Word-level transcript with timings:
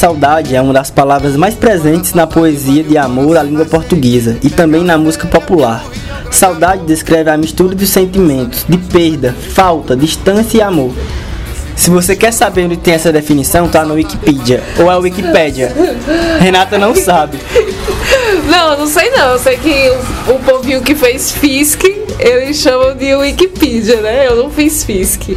saudade 0.00 0.56
é 0.56 0.62
uma 0.62 0.72
das 0.72 0.90
palavras 0.90 1.36
mais 1.36 1.52
presentes 1.52 2.14
na 2.14 2.26
poesia 2.26 2.82
de 2.82 2.96
amor 2.96 3.34
da 3.34 3.42
língua 3.42 3.66
portuguesa 3.66 4.38
e 4.42 4.48
também 4.48 4.82
na 4.82 4.96
música 4.96 5.28
popular. 5.28 5.84
Saudade 6.30 6.86
descreve 6.86 7.28
a 7.28 7.36
mistura 7.36 7.74
dos 7.74 7.90
sentimentos 7.90 8.64
de 8.66 8.78
perda, 8.78 9.36
falta, 9.52 9.94
distância 9.94 10.56
e 10.56 10.62
amor. 10.62 10.94
Se 11.76 11.90
você 11.90 12.16
quer 12.16 12.32
saber 12.32 12.64
onde 12.64 12.78
tem 12.78 12.94
essa 12.94 13.12
definição, 13.12 13.68
tá 13.68 13.84
no 13.84 13.92
Wikipedia 13.92 14.62
ou 14.78 14.90
é 14.90 14.96
o 14.96 15.00
Wikipédia. 15.00 15.70
Renata 16.40 16.78
não 16.78 16.94
sabe. 16.94 17.36
Não, 18.48 18.78
não 18.78 18.86
sei 18.86 19.10
não. 19.10 19.32
Eu 19.32 19.38
sei 19.38 19.58
que 19.58 19.90
o, 19.90 20.32
o 20.32 20.38
povinho 20.38 20.80
que 20.80 20.94
fez 20.94 21.30
FISC, 21.32 21.84
eles 22.18 22.56
chamam 22.56 22.96
de 22.96 23.14
Wikipedia, 23.14 24.00
né? 24.00 24.28
Eu 24.28 24.36
não 24.36 24.50
fiz 24.50 24.82
FISC. 24.82 25.36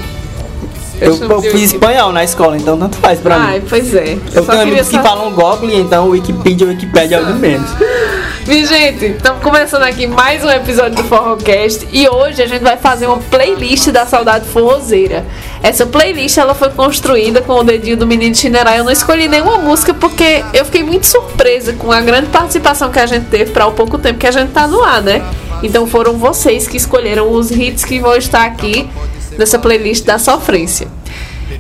Eu, 1.02 1.16
eu 1.18 1.42
fiz 1.42 1.74
espanhol 1.74 2.12
na 2.12 2.24
escola, 2.24 2.56
então 2.56 2.78
tanto 2.78 2.98
faz 2.98 3.20
pra 3.20 3.36
Ai, 3.36 3.60
mim. 3.60 3.66
pois 3.68 3.94
é. 3.94 4.18
Eu 4.34 4.44
Só 4.46 4.52
tenho 4.52 4.64
amigos 4.64 4.88
que 4.88 4.96
saber- 4.96 5.08
falam 5.10 5.32
Google, 5.32 5.70
então 5.72 6.10
Wikipedia, 6.10 6.68
o 6.68 6.70
Wikipédia 6.70 7.16
é 7.18 7.22
o 7.22 7.26
de 7.26 7.34
menos. 7.34 7.70
Minha 8.48 8.66
gente, 8.66 9.06
estamos 9.06 9.42
começando 9.42 9.84
aqui 9.84 10.06
mais 10.06 10.44
um 10.44 10.50
episódio 10.50 10.98
do 10.98 11.04
Forrocast 11.06 11.88
e 11.94 12.08
hoje 12.10 12.42
a 12.44 12.46
gente 12.46 12.62
vai 12.62 12.76
fazer 12.76 13.08
uma 13.08 13.18
playlist 13.18 13.88
da 13.90 14.06
Saudade 14.06 14.46
Forrozeira. 14.48 15.26
Essa 15.62 15.86
playlist 15.86 16.38
ela 16.38 16.54
foi 16.54 16.70
construída 16.70 17.42
com 17.42 17.54
o 17.54 17.64
dedinho 17.64 17.96
do 17.96 18.06
menino 18.06 18.36
Chinerai. 18.36 18.80
Eu 18.80 18.84
não 18.84 18.92
escolhi 18.92 19.30
nenhuma 19.30 19.58
música 19.60 19.94
porque 19.94 20.44
eu 20.54 20.66
fiquei 20.66 20.84
muito 20.84 21.06
surpresa 21.06 21.72
com 21.74 21.90
a 21.90 22.02
grande 22.02 22.28
participação 22.28 22.92
que 22.92 23.00
a 23.00 23.06
gente 23.06 23.28
teve 23.28 23.52
para 23.52 23.66
o 23.66 23.72
pouco 23.72 23.98
tempo 23.98 24.20
que 24.20 24.28
a 24.28 24.32
gente 24.32 24.52
tá 24.52 24.68
no 24.68 24.84
ar, 24.84 25.02
né? 25.02 25.24
Então 25.64 25.88
foram 25.88 26.14
vocês 26.18 26.68
que 26.68 26.76
escolheram 26.76 27.32
os 27.32 27.50
hits 27.50 27.86
que 27.86 28.02
vão 28.02 28.16
estar 28.18 28.44
aqui 28.44 28.90
nessa 29.38 29.60
playlist 29.60 30.06
da 30.06 30.18
sofrência. 30.18 30.88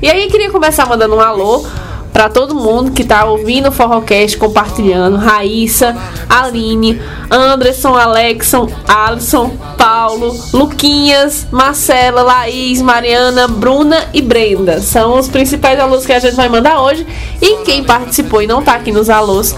E 0.02 0.10
aí 0.10 0.28
queria 0.28 0.50
começar 0.52 0.86
mandando 0.86 1.16
um 1.16 1.20
alô 1.20 1.66
para 2.14 2.30
todo 2.30 2.54
mundo 2.54 2.92
que 2.92 3.04
tá 3.04 3.26
ouvindo 3.26 3.70
o 3.70 3.72
Forrocast, 3.72 4.38
compartilhando. 4.38 5.18
Raíssa, 5.18 5.98
Aline, 6.30 7.02
Anderson, 7.30 7.96
Alexson, 7.96 8.70
Alisson, 8.88 9.58
Paulo, 9.78 10.40
Luquinhas, 10.54 11.48
Marcela, 11.52 12.22
Laís, 12.22 12.82
Mariana, 12.82 13.48
Bruna 13.48 13.98
e 14.14 14.22
Brenda. 14.22 14.80
São 14.80 15.18
os 15.18 15.28
principais 15.28 15.80
alôs 15.80 16.06
que 16.06 16.14
a 16.14 16.20
gente 16.20 16.36
vai 16.36 16.48
mandar 16.48 16.82
hoje. 16.82 17.06
E 17.42 17.64
quem 17.64 17.84
participou 17.84 18.44
e 18.44 18.48
não 18.48 18.62
tá 18.62 18.76
aqui 18.76 18.92
nos 18.92 19.10
alôs, 19.10 19.56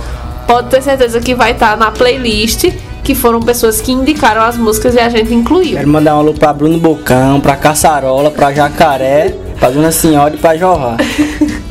pode 0.47 0.69
ter 0.69 0.81
certeza 0.81 1.19
que 1.19 1.35
vai 1.35 1.51
estar 1.51 1.75
na 1.75 1.91
playlist. 1.91 2.71
Que 3.05 3.13
foram 3.13 3.39
pessoas 3.39 3.79
que 3.79 3.91
indicaram 3.91 4.41
as 4.41 4.57
músicas 4.57 4.95
e 4.95 4.99
a 4.99 5.07
gente 5.09 5.31
incluiu. 5.31 5.77
Quero 5.77 5.87
mandar 5.87 6.15
um 6.15 6.19
alô 6.21 6.33
pra 6.33 6.51
Bruno 6.51 6.79
Bocão, 6.79 7.39
pra 7.39 7.55
Caçarola, 7.55 8.31
pra 8.31 8.51
Jacaré, 8.51 9.29
pra 9.59 9.69
Dona 9.69 9.91
Senhora 9.91 10.33
e 10.33 10.39
pra 10.39 10.57
Jorrá. 10.57 10.97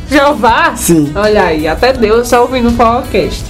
Jeová? 0.08 0.74
Sim. 0.78 1.12
Olha 1.12 1.42
aí, 1.42 1.66
até 1.66 1.92
Deus 1.92 2.26
está 2.26 2.40
ouvindo 2.40 2.68
o 2.68 2.72
Forrocast. 2.72 3.44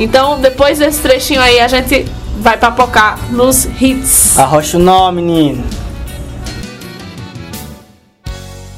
Então, 0.00 0.40
depois 0.40 0.80
desse 0.80 1.00
trechinho 1.00 1.40
aí, 1.40 1.60
a 1.60 1.68
gente 1.68 2.06
vai 2.40 2.58
papocar 2.58 3.20
nos 3.30 3.66
hits. 3.80 4.36
Arrocha 4.36 4.76
o 4.76 4.80
nome, 4.80 5.22
menino. 5.22 5.64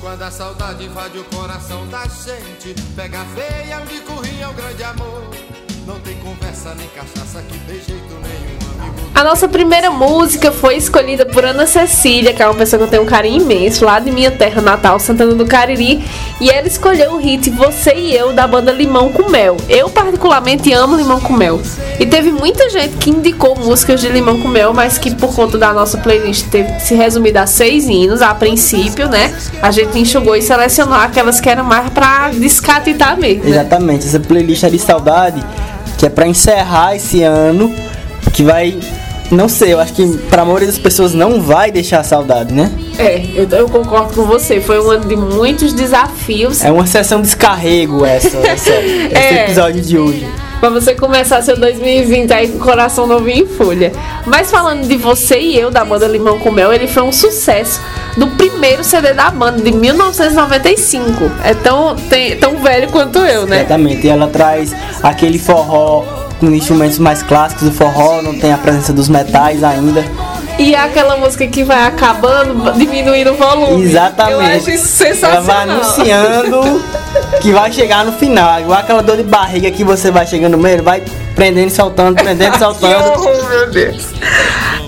Quando 0.03 0.23
a 0.23 0.31
saudade 0.31 0.85
invade 0.85 1.19
o 1.19 1.25
coração 1.25 1.87
da 1.87 2.03
gente 2.03 2.75
Pega 2.95 3.25
feia 3.35 3.81
onde 3.81 4.01
corria 4.01 4.51
o 4.51 4.53
grande 4.53 4.83
amor 4.83 5.58
Não 5.89 5.99
tem 6.01 6.15
conversa 6.17 6.75
nem 6.75 6.87
cachaça 6.89 7.43
que 7.49 7.57
dê 7.61 7.73
jeito 7.77 8.15
nenhum 8.23 8.83
amigo 8.83 9.11
A 9.15 9.25
nossa 9.25 9.49
primeira 9.49 9.91
música 9.91 10.53
foi 10.53 10.77
escolhida 10.77 11.25
por 11.25 11.43
Ana 11.47 11.67
Cecília, 11.67 12.35
que 12.35 12.43
é 12.43 12.47
uma 12.47 12.55
pessoa 12.55 12.79
que 12.79 12.85
eu 12.85 12.91
tenho 12.91 13.03
um 13.05 13.07
carinho 13.07 13.41
imenso, 13.41 13.87
lá 13.87 13.99
de 13.99 14.11
minha 14.11 14.31
terra 14.31 14.61
natal, 14.61 15.01
Santana 15.01 15.35
do 15.35 15.47
Cariri. 15.47 16.05
E 16.43 16.51
ela 16.51 16.69
escolheu 16.69 17.15
o 17.15 17.17
hit 17.17 17.49
Você 17.49 17.95
e 17.95 18.15
Eu, 18.15 18.35
da 18.35 18.47
banda 18.47 18.71
Limão 18.71 19.11
com 19.11 19.31
Mel. 19.31 19.57
Eu, 19.67 19.89
particularmente, 19.89 20.71
amo 20.75 20.95
Limão 20.95 21.21
com 21.21 21.33
Mel. 21.33 21.59
E 21.99 22.05
teve 22.05 22.31
muita 22.33 22.69
gente 22.69 22.99
que 22.99 23.09
indicou 23.09 23.57
músicas 23.57 23.99
de 24.03 24.11
Limão 24.11 24.39
com 24.43 24.49
Mel, 24.49 24.75
mas 24.75 24.99
que 24.99 25.15
por 25.15 25.35
conta 25.35 25.57
da 25.57 25.73
nossa 25.73 25.97
playlist 25.97 26.49
teve 26.49 26.81
se 26.81 26.95
resumido 26.95 27.39
a 27.39 27.47
seis 27.47 27.89
hinos, 27.89 28.21
a 28.21 28.35
princípio, 28.35 29.09
né? 29.09 29.35
A 29.63 29.71
gente 29.71 29.99
enxugou 29.99 30.37
e 30.37 30.43
selecionou 30.43 30.95
aquelas 30.95 31.41
que 31.41 31.49
eram 31.49 31.65
mais 31.65 31.89
pra 31.89 32.29
descatitar 32.29 33.19
mesmo. 33.19 33.45
Né? 33.45 33.53
Exatamente, 33.53 34.07
essa 34.07 34.21
playlist 34.21 34.65
é 34.65 34.69
de 34.69 34.79
saudade, 34.79 35.43
que 35.99 36.07
é 36.07 36.09
pra 36.09 36.27
encerrar 36.27 36.95
esse 36.97 37.23
ano, 37.23 37.75
que 38.33 38.43
vai. 38.43 38.79
Não 39.31 39.47
sei, 39.47 39.75
eu 39.75 39.81
acho 39.81 39.93
que 39.93 40.07
pra 40.31 40.43
maioria 40.43 40.67
das 40.69 40.79
pessoas 40.79 41.13
não 41.13 41.43
vai 41.43 41.71
deixar 41.71 42.03
saudade, 42.03 42.55
né? 42.55 42.71
É, 42.99 43.23
eu, 43.35 43.47
eu 43.51 43.69
concordo 43.69 44.15
com 44.15 44.25
você. 44.25 44.59
Foi 44.59 44.81
um 44.81 44.91
ano 44.91 45.05
de 45.07 45.17
muitos 45.17 45.75
desafios. 45.75 46.65
É 46.65 46.73
uma 46.73 46.87
sessão 46.87 47.21
descarrego 47.21 48.07
essa, 48.07 48.39
essa- 48.39 48.71
esse 48.81 49.15
É. 49.15 49.45
episódio 49.45 49.83
de 49.83 49.99
hoje. 49.99 50.27
Pra 50.61 50.71
você 50.71 50.93
começar 50.95 51.41
seu 51.43 51.57
2020 51.57 52.33
aí 52.33 52.49
com 52.49 52.57
o 52.59 52.61
coração 52.61 53.07
novinho 53.07 53.45
em 53.45 53.47
folha. 53.47 53.93
Mas 54.27 54.51
falando 54.51 54.87
de 54.89 54.97
Você 54.97 55.39
e 55.39 55.57
Eu, 55.59 55.71
da 55.71 55.85
banda 55.85 56.09
Limão 56.09 56.39
com 56.41 56.51
Mel, 56.51 56.73
ele 56.73 56.89
foi 56.89 57.05
um 57.05 57.13
sucesso 57.13 57.81
do 58.17 58.27
primeiro 58.29 58.83
CD 58.83 59.13
da 59.13 59.31
banda, 59.31 59.63
de 59.63 59.71
1995. 59.71 61.31
É 61.45 61.55
tão, 61.55 61.95
tem- 61.95 62.37
tão 62.39 62.57
velho 62.57 62.89
quanto 62.89 63.19
eu, 63.21 63.47
né? 63.47 63.59
Exatamente, 63.61 64.07
e 64.07 64.11
ela 64.11 64.27
traz 64.27 64.75
aquele 65.03 65.39
forró 65.39 66.03
com 66.41 66.47
instrumentos 66.51 66.99
mais 66.99 67.23
clássicos 67.23 67.65
do 67.65 67.73
forró, 67.73 68.21
não 68.23 68.37
tem 68.39 68.53
a 68.53 68.59
presença 68.59 68.93
dos 68.93 69.09
metais 69.09 69.63
ainda. 69.63 70.05
E 70.59 70.75
é 70.75 70.79
aquela 70.81 71.17
música 71.17 71.47
que 71.47 71.63
vai 71.63 71.85
acabando, 71.87 72.73
diminuindo 72.77 73.31
o 73.31 73.35
volume. 73.35 73.85
Exatamente. 73.85 74.33
Eu 74.33 74.41
acho 74.57 74.71
isso 74.71 75.05
Ela 75.05 75.15
sensacional. 75.15 75.43
vai 75.45 75.63
anunciando 75.63 76.85
que 77.41 77.53
vai 77.53 77.73
chegar 77.73 78.05
no 78.05 78.13
final. 78.13 78.61
Igual 78.61 78.79
aquela 78.79 79.03
dor 79.03 79.17
de 79.17 79.23
barriga 79.23 79.71
que 79.71 79.85
você 79.85 80.11
vai 80.11 80.27
chegando 80.27 80.53
no 80.53 80.59
meio, 80.63 80.83
vai 80.83 81.03
prendendo 81.35 81.69
e 81.69 81.71
soltando, 81.71 82.15
prendendo 82.17 82.49
e 82.49 82.53
Que 82.53 82.59
soltando. 82.59 83.05
horror, 83.05 83.49
meu 83.49 83.71
Deus. 83.71 84.07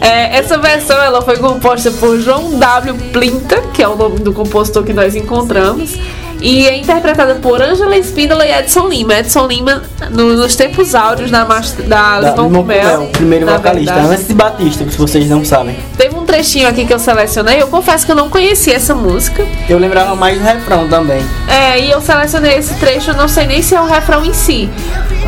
É, 0.01 0.37
essa 0.39 0.57
versão 0.59 1.01
ela 1.03 1.21
foi 1.23 1.37
composta 1.37 1.91
por 1.93 2.19
João 2.21 2.59
W. 2.59 2.95
Plinta, 3.13 3.61
que 3.75 3.83
é 3.83 3.89
o 3.89 3.95
nome 3.97 4.21
do 4.21 4.33
compositor 4.33 4.83
que 4.83 4.93
nós 4.93 5.15
encontramos, 5.15 5.99
e 6.41 6.67
é 6.67 6.77
interpretada 6.78 7.34
por 7.37 7.61
Angela 7.61 7.97
Espíndola 7.97 8.47
e 8.47 8.51
Edson 8.53 8.89
Lima. 8.89 9.15
Edson 9.15 9.47
Lima, 9.47 9.83
no- 10.11 10.34
nos 10.34 10.56
tempos 10.56 10.95
áureos 10.95 11.31
da, 11.31 11.45
da 11.45 12.21
Da- 12.21 12.43
Limão 12.43 12.62
Mel, 12.65 13.09
primeiro 13.12 13.47
vocalista, 13.47 13.93
verdade. 13.95 14.15
antes 14.15 14.28
de 14.28 14.34
Batista, 14.34 14.84
se 14.91 14.97
vocês 14.97 15.28
não 15.28 15.45
sabem. 15.45 15.77
Teve 15.97 16.15
um 16.17 16.25
trechinho 16.25 16.69
aqui 16.69 16.87
que 16.87 16.93
eu 16.95 16.99
selecionei, 16.99 17.61
eu 17.61 17.69
confesso 17.69 18.06
que 18.06 18.12
eu 18.12 18.17
não 18.17 18.31
conhecia 18.31 18.75
essa 18.77 18.95
música. 18.95 19.45
Eu 19.69 19.78
lembrava 19.78 20.15
mais 20.17 20.39
do 20.39 20.45
refrão 20.45 20.89
também. 20.89 21.23
É, 21.49 21.78
e 21.81 21.91
eu 21.91 22.01
selecionei 22.01 22.55
esse 22.57 22.75
trecho, 22.75 23.11
eu 23.11 23.15
não 23.17 23.28
sei 23.28 23.47
nem 23.47 23.61
se 23.62 23.75
é 23.75 23.81
o 23.81 23.84
refrão 23.87 24.25
em 24.25 24.33
si, 24.33 24.69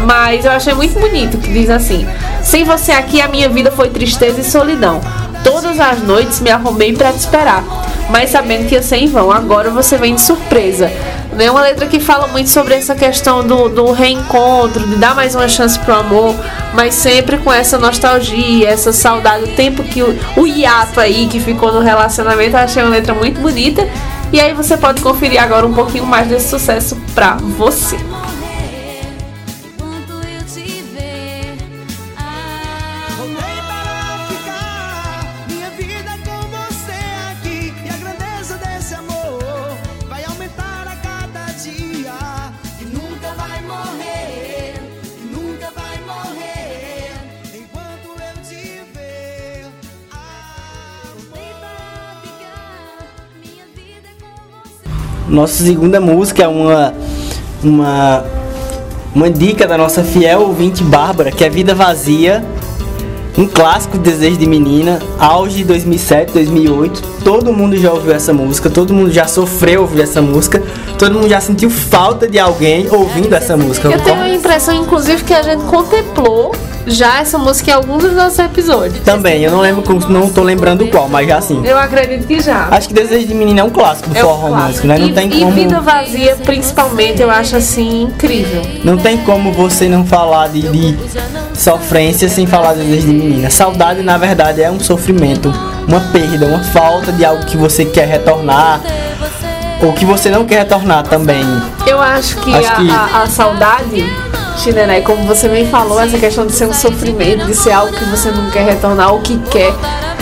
mas 0.06 0.44
eu 0.44 0.52
achei 0.52 0.72
muito 0.74 0.98
bonito, 0.98 1.36
que 1.38 1.52
diz 1.52 1.68
assim: 1.70 2.06
Sem 2.42 2.64
você 2.64 2.92
aqui 2.92 3.20
a 3.20 3.28
minha 3.28 3.48
vida 3.48 3.70
foi 3.70 3.88
tristeza 3.90 4.40
e 4.40 4.44
solidão. 4.44 5.00
Todas 5.44 5.78
as 5.80 6.00
noites 6.02 6.40
me 6.40 6.50
arrumei 6.50 6.92
pra 6.94 7.10
te 7.12 7.18
esperar, 7.18 7.64
mas 8.12 8.28
sabendo 8.28 8.68
que 8.68 8.74
ia 8.74 8.82
ser 8.82 8.96
em 8.96 9.06
vão, 9.08 9.32
agora 9.32 9.70
você 9.70 9.96
vem 9.96 10.14
de 10.14 10.20
surpresa. 10.20 10.92
É 11.38 11.50
uma 11.50 11.62
letra 11.62 11.86
que 11.86 11.98
fala 11.98 12.26
muito 12.26 12.50
sobre 12.50 12.74
essa 12.74 12.94
questão 12.94 13.42
do, 13.42 13.70
do 13.70 13.90
reencontro, 13.90 14.86
de 14.86 14.96
dar 14.96 15.14
mais 15.14 15.34
uma 15.34 15.48
chance 15.48 15.78
pro 15.78 15.94
amor, 15.94 16.36
mas 16.74 16.94
sempre 16.94 17.38
com 17.38 17.50
essa 17.50 17.78
nostalgia, 17.78 18.68
essa 18.68 18.92
saudade, 18.92 19.44
o 19.44 19.56
tempo 19.56 19.82
que 19.82 20.02
o, 20.02 20.14
o 20.36 20.46
hiato 20.46 21.00
aí 21.00 21.26
que 21.26 21.40
ficou 21.40 21.72
no 21.72 21.80
relacionamento, 21.80 22.54
eu 22.54 22.60
achei 22.60 22.82
uma 22.82 22.90
letra 22.90 23.14
muito 23.14 23.40
bonita. 23.40 23.88
E 24.30 24.38
aí 24.38 24.52
você 24.52 24.76
pode 24.76 25.00
conferir 25.00 25.42
agora 25.42 25.66
um 25.66 25.72
pouquinho 25.72 26.04
mais 26.04 26.28
desse 26.28 26.50
sucesso 26.50 26.96
pra 27.14 27.36
você. 27.36 27.96
Nossa 55.32 55.64
segunda 55.64 55.98
música 55.98 56.42
é 56.42 56.46
uma, 56.46 56.92
uma, 57.64 58.22
uma 59.14 59.30
dica 59.30 59.66
da 59.66 59.78
nossa 59.78 60.04
fiel 60.04 60.42
ouvinte 60.42 60.84
Bárbara, 60.84 61.32
que 61.32 61.42
é 61.42 61.48
Vida 61.48 61.74
Vazia, 61.74 62.44
Um 63.38 63.46
clássico, 63.46 63.96
Desejo 63.96 64.36
de 64.36 64.46
Menina, 64.46 65.00
auge 65.18 65.56
de 65.56 65.64
2007, 65.64 66.34
2008. 66.34 67.02
Todo 67.24 67.50
mundo 67.50 67.78
já 67.78 67.90
ouviu 67.90 68.12
essa 68.12 68.34
música, 68.34 68.68
todo 68.68 68.92
mundo 68.92 69.10
já 69.10 69.26
sofreu 69.26 69.80
ouvir 69.80 70.02
essa 70.02 70.20
música, 70.20 70.62
todo 70.98 71.14
mundo 71.14 71.30
já 71.30 71.40
sentiu 71.40 71.70
falta 71.70 72.28
de 72.28 72.38
alguém 72.38 72.86
ouvindo 72.90 73.34
essa 73.34 73.56
música. 73.56 73.88
Eu 73.88 74.00
tenho 74.00 74.20
a 74.20 74.28
impressão, 74.28 74.74
inclusive, 74.74 75.24
que 75.24 75.32
a 75.32 75.42
gente 75.42 75.64
contemplou 75.64 76.52
já 76.86 77.20
essa 77.20 77.38
música 77.38 77.70
em 77.70 77.74
alguns 77.74 78.02
dos 78.02 78.12
nossos 78.14 78.38
episódios. 78.38 78.98
Também, 79.04 79.42
eu 79.44 79.50
não 79.50 79.60
lembro, 79.60 79.82
como- 79.82 80.00
não 80.08 80.28
tô 80.28 80.42
lembrando 80.42 80.86
qual, 80.88 81.08
mas 81.08 81.28
já 81.28 81.40
sim. 81.40 81.60
Eu 81.64 81.78
acredito 81.78 82.26
que 82.26 82.40
já. 82.40 82.68
Acho 82.70 82.88
que 82.88 82.94
Desejo 82.94 83.26
de 83.26 83.34
Menina 83.34 83.60
é 83.60 83.64
um 83.64 83.70
clássico 83.70 84.10
do 84.10 84.16
É 84.16 84.20
um 84.24 84.26
forró 84.28 84.48
romântico, 84.48 84.86
né? 84.86 84.98
Não 84.98 85.06
e, 85.08 85.12
tem 85.12 85.28
e 85.32 85.40
como. 85.40 85.52
Vida 85.52 85.80
Vazia, 85.80 86.36
principalmente, 86.44 87.22
eu 87.22 87.30
acho 87.30 87.56
assim 87.56 88.02
incrível. 88.02 88.62
Não 88.84 88.96
tem 88.96 89.16
como 89.18 89.52
você 89.52 89.88
não 89.88 90.04
falar 90.04 90.48
de, 90.48 90.62
de 90.62 90.96
sofrência 91.54 92.28
sem 92.28 92.46
falar 92.46 92.74
de 92.74 92.80
desejo 92.84 93.06
de 93.08 93.12
menina. 93.12 93.50
Saudade, 93.50 94.02
na 94.02 94.18
verdade, 94.18 94.62
é 94.62 94.70
um 94.70 94.80
sofrimento, 94.80 95.52
uma 95.86 96.00
perda, 96.00 96.46
uma 96.46 96.62
falta 96.64 97.12
de 97.12 97.24
algo 97.24 97.44
que 97.46 97.56
você 97.56 97.84
quer 97.84 98.06
retornar 98.08 98.80
ou 99.82 99.92
que 99.92 100.04
você 100.04 100.30
não 100.30 100.44
quer 100.44 100.58
retornar 100.60 101.02
também. 101.04 101.44
Eu 101.86 102.00
acho 102.00 102.36
que, 102.38 102.54
Acho 102.54 102.72
a, 102.72 102.76
que- 102.76 102.90
a- 102.90 103.22
a 103.22 103.26
saudade, 103.26 104.04
Chinerai, 104.56 105.02
como 105.02 105.24
você 105.24 105.48
bem 105.48 105.66
falou, 105.66 106.00
essa 106.00 106.18
questão 106.18 106.46
de 106.46 106.52
ser 106.52 106.66
um 106.66 106.72
sofrimento, 106.72 107.46
de 107.46 107.54
ser 107.54 107.72
algo 107.72 107.92
que 107.92 108.04
você 108.04 108.30
não 108.30 108.50
quer 108.50 108.64
retornar 108.64 109.12
ou 109.12 109.20
que 109.20 109.38
quer. 109.50 109.72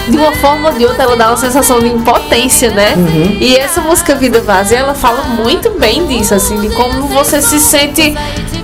De 0.09 0.17
uma 0.17 0.33
forma 0.37 0.71
ou 0.71 0.75
de 0.75 0.85
outra, 0.85 1.05
ela 1.05 1.17
dá 1.17 1.29
uma 1.29 1.37
sensação 1.37 1.79
de 1.79 1.89
impotência, 1.89 2.71
né? 2.71 2.95
Uhum. 2.97 3.37
E 3.41 3.57
essa 3.57 3.81
música 3.81 4.15
Vida 4.15 4.41
Vazia, 4.41 4.79
ela 4.79 4.95
fala 4.95 5.23
muito 5.25 5.71
bem 5.71 6.07
disso, 6.07 6.35
assim, 6.35 6.61
de 6.61 6.69
como 6.75 7.07
você 7.09 7.41
se 7.41 7.61
sente 7.61 8.17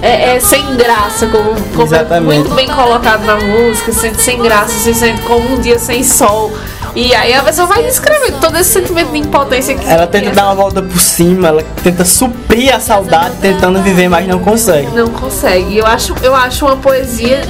é, 0.03 0.37
é, 0.37 0.41
sem 0.41 0.77
graça, 0.77 1.27
como, 1.27 1.55
como 1.75 1.95
é 1.95 2.21
muito 2.21 2.55
bem 2.55 2.69
colocado 2.69 3.25
na 3.25 3.37
música, 3.37 3.93
se 3.93 4.01
sente 4.01 4.21
sem 4.21 4.39
graça, 4.39 4.73
se 4.73 4.95
sente 4.95 5.21
como 5.23 5.55
um 5.55 5.61
dia 5.61 5.79
sem 5.79 6.03
sol. 6.03 6.53
E 6.97 7.15
aí 7.15 7.35
a 7.35 7.43
pessoa 7.43 7.67
vai 7.67 7.83
descrevendo 7.83 8.41
todo 8.41 8.57
esse 8.57 8.73
sentimento 8.73 9.13
de 9.13 9.19
impotência 9.19 9.75
que 9.75 9.87
Ela 9.87 10.07
tenta 10.07 10.31
dar 10.31 10.47
uma 10.47 10.55
volta 10.55 10.81
por 10.81 10.99
cima, 10.99 11.49
ela 11.49 11.63
tenta 11.83 12.07
suprir 12.07 12.75
a 12.75 12.81
saudade, 12.81 13.37
tentando 13.37 13.83
viver, 13.83 14.09
mas 14.09 14.27
não 14.27 14.39
consegue. 14.39 14.89
Não 14.93 15.09
consegue. 15.09 15.77
Eu 15.77 15.87
acho, 15.87 16.15
eu 16.23 16.35
acho 16.35 16.65
uma 16.65 16.77
poesia 16.77 17.43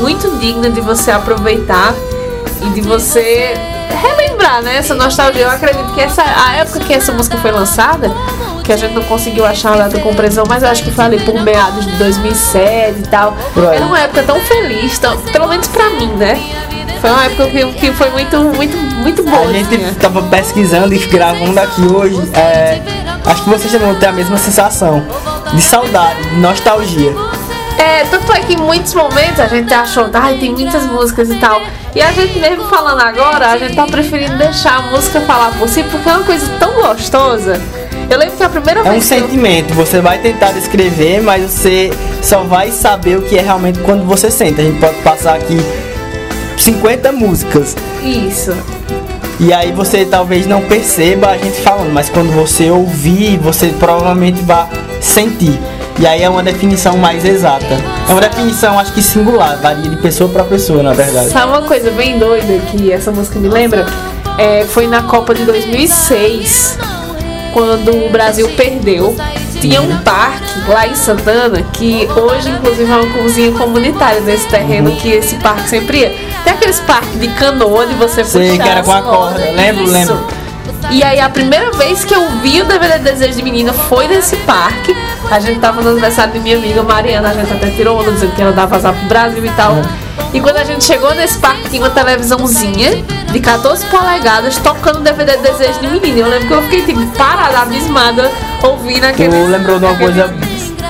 muito 0.00 0.38
digna 0.38 0.70
de 0.70 0.80
você 0.80 1.10
aproveitar 1.10 1.92
e 2.62 2.70
de 2.70 2.80
você 2.80 3.54
relembrar, 3.90 4.62
né? 4.62 4.76
Essa 4.76 4.94
nostalgia. 4.94 5.42
Eu 5.42 5.50
acredito 5.50 5.92
que 5.92 6.00
essa 6.00 6.22
a 6.22 6.54
época 6.54 6.78
que 6.78 6.94
essa 6.94 7.10
música 7.12 7.36
foi 7.38 7.50
lançada, 7.50 8.14
que 8.62 8.72
a 8.72 8.76
gente 8.76 8.94
não 8.94 9.02
conseguiu 9.02 9.44
achar 9.44 9.72
a 9.72 9.76
data 9.78 9.96
de 9.96 10.02
compreensão, 10.04 10.44
mas 10.48 10.62
eu 10.62 10.68
acho 10.68 10.84
que 10.84 10.92
foi 10.92 11.06
ali 11.06 11.18
por 11.24 11.34
meados 11.42 11.84
de 11.84 11.92
2007 11.96 13.00
e 13.00 13.02
tal. 13.08 13.36
Aí. 13.56 13.76
Era 13.78 13.84
uma 13.84 13.98
época 13.98 14.22
tão 14.22 14.38
feliz, 14.42 14.96
tão, 15.00 15.18
pelo 15.22 15.48
menos 15.48 15.66
pra 15.66 15.90
mim, 15.90 16.12
né? 16.14 16.40
Foi 17.06 17.12
uma 17.14 17.24
época 17.24 17.46
que, 17.46 17.72
que 17.74 17.92
foi 17.92 18.10
muito, 18.10 18.36
muito, 18.36 18.76
muito 18.76 19.22
boa. 19.22 19.42
A 19.48 19.52
gente 19.52 19.72
assim, 19.76 19.94
tava 19.94 20.22
pesquisando 20.22 20.92
e 20.92 20.98
gravando 21.06 21.60
aqui 21.60 21.82
hoje. 21.82 22.20
é, 22.34 22.80
acho 23.24 23.44
que 23.44 23.48
vocês 23.50 23.72
vão 23.80 23.94
ter 23.94 24.06
a 24.06 24.12
mesma 24.12 24.36
sensação 24.36 25.04
de 25.52 25.62
saudade, 25.62 26.20
de 26.30 26.36
nostalgia. 26.36 27.14
É, 27.78 28.04
tanto 28.10 28.32
é 28.32 28.40
que 28.40 28.54
em 28.54 28.56
muitos 28.56 28.92
momentos 28.94 29.38
a 29.38 29.46
gente 29.46 29.72
achou, 29.72 30.08
ai, 30.12 30.36
tem 30.38 30.50
muitas 30.50 30.84
músicas 30.86 31.30
e 31.30 31.36
tal. 31.36 31.60
E 31.94 32.02
a 32.02 32.10
gente 32.10 32.40
mesmo 32.40 32.64
falando 32.64 33.00
agora, 33.00 33.52
a 33.52 33.56
gente 33.58 33.76
tá 33.76 33.86
preferindo 33.86 34.36
deixar 34.36 34.78
a 34.78 34.82
música 34.82 35.20
falar 35.20 35.52
por 35.58 35.68
si, 35.68 35.84
porque 35.84 36.08
é 36.08 36.12
uma 36.12 36.24
coisa 36.24 36.46
tão 36.58 36.72
gostosa. 36.72 37.60
Eu 38.10 38.18
lembro 38.18 38.36
que 38.36 38.42
a 38.42 38.48
primeira 38.48 38.80
É 38.80 38.82
um 38.82 38.90
vez 38.92 39.06
que 39.08 39.14
eu- 39.14 39.20
sentimento, 39.20 39.74
você 39.74 40.00
vai 40.00 40.18
tentar 40.18 40.50
descrever, 40.52 41.20
mas 41.22 41.42
você 41.52 41.92
só 42.20 42.42
vai 42.42 42.72
saber 42.72 43.16
o 43.18 43.22
que 43.22 43.38
é 43.38 43.42
realmente 43.42 43.78
quando 43.80 44.04
você 44.04 44.28
sente. 44.28 44.60
A 44.60 44.64
gente 44.64 44.80
pode 44.80 44.96
passar 45.02 45.34
aqui 45.36 45.56
50 46.56 47.12
músicas 47.12 47.76
Isso. 48.02 48.52
e 49.38 49.52
aí 49.52 49.72
você 49.72 50.04
talvez 50.04 50.46
não 50.46 50.62
perceba 50.62 51.28
a 51.28 51.38
gente 51.38 51.60
falando, 51.60 51.92
mas 51.92 52.08
quando 52.08 52.32
você 52.32 52.70
ouvir, 52.70 53.38
você 53.38 53.68
provavelmente 53.78 54.42
vai 54.42 54.66
sentir. 55.00 55.58
E 55.98 56.06
aí 56.06 56.22
é 56.22 56.28
uma 56.28 56.42
definição 56.42 56.98
mais 56.98 57.24
exata. 57.24 57.64
É 58.06 58.12
uma 58.12 58.20
definição, 58.20 58.78
acho 58.78 58.92
que 58.92 59.02
singular, 59.02 59.56
varia 59.58 59.88
de 59.88 59.96
pessoa 59.96 60.28
para 60.28 60.44
pessoa, 60.44 60.82
na 60.82 60.92
verdade. 60.92 61.30
Sabe 61.30 61.52
uma 61.52 61.62
coisa 61.62 61.90
bem 61.90 62.18
doida 62.18 62.58
que 62.70 62.92
essa 62.92 63.10
música 63.10 63.38
me 63.38 63.48
lembra? 63.48 63.86
É, 64.36 64.64
foi 64.66 64.86
na 64.86 65.04
Copa 65.04 65.34
de 65.34 65.44
2006, 65.44 66.78
quando 67.54 67.96
o 67.96 68.10
Brasil 68.10 68.46
perdeu. 68.50 69.16
Tinha 69.68 69.82
um 69.82 69.98
parque 69.98 70.60
lá 70.68 70.86
em 70.86 70.94
Santana 70.94 71.62
que 71.72 72.08
hoje, 72.16 72.48
inclusive, 72.50 72.90
é 72.90 72.96
uma 72.96 73.12
cozinha 73.12 73.52
comunitária 73.52 74.20
nesse 74.20 74.46
terreno 74.48 74.90
Uhum. 74.90 74.96
que 74.96 75.10
esse 75.10 75.34
parque 75.36 75.68
sempre 75.68 75.98
ia. 75.98 76.14
Tem 76.44 76.52
aqueles 76.52 76.80
parques 76.80 77.18
de 77.20 77.28
canoa 77.28 77.86
de 77.86 77.94
você 77.94 78.24
Sei 78.24 78.50
puxar 78.50 78.62
que 78.62 78.68
era 78.70 78.82
com 78.82 78.92
a 78.92 79.02
corda, 79.02 79.38
lembro, 79.54 79.84
Isso. 79.84 79.92
lembro. 79.92 80.26
E 80.90 81.02
aí 81.02 81.18
a 81.18 81.28
primeira 81.28 81.70
vez 81.72 82.04
que 82.04 82.14
eu 82.14 82.28
vi 82.42 82.62
o 82.62 82.64
DVD 82.64 82.98
Desejo 82.98 83.34
de 83.36 83.42
Menina 83.42 83.72
foi 83.72 84.06
nesse 84.06 84.36
parque. 84.38 84.96
A 85.30 85.40
gente 85.40 85.58
tava 85.58 85.80
no 85.82 85.90
aniversário 85.90 86.32
de 86.32 86.38
minha 86.38 86.56
amiga 86.56 86.82
Mariana, 86.82 87.30
a 87.30 87.34
gente 87.34 87.52
até 87.52 87.70
tirou 87.70 87.98
onda 88.00 88.12
dizendo 88.12 88.34
que 88.34 88.42
ela 88.42 88.52
dava 88.52 88.68
vazar 88.76 88.94
pro 88.94 89.06
Brasil 89.08 89.44
e 89.44 89.50
tal. 89.50 89.74
E 90.32 90.40
quando 90.40 90.56
a 90.58 90.64
gente 90.64 90.84
chegou 90.84 91.14
nesse 91.14 91.38
parque 91.38 91.68
tinha 91.70 91.82
uma 91.82 91.90
televisãozinha 91.90 92.90
de 93.32 93.40
14 93.40 93.86
polegadas 93.86 94.56
tocando 94.58 94.98
o 94.98 95.02
DVD 95.02 95.36
Desejo 95.38 95.80
de 95.80 95.88
Menina. 95.88 96.18
Eu 96.20 96.28
lembro 96.28 96.48
que 96.48 96.54
eu 96.54 96.62
fiquei 96.64 96.82
tipo 96.82 97.06
parada, 97.16 97.60
abismada, 97.60 98.30
ouvindo 98.62 99.00
Tu 99.02 99.06
aquele. 99.06 99.46
lembrou 99.46 99.78
de 99.78 99.84
uma 99.84 99.94
coisa. 99.96 100.34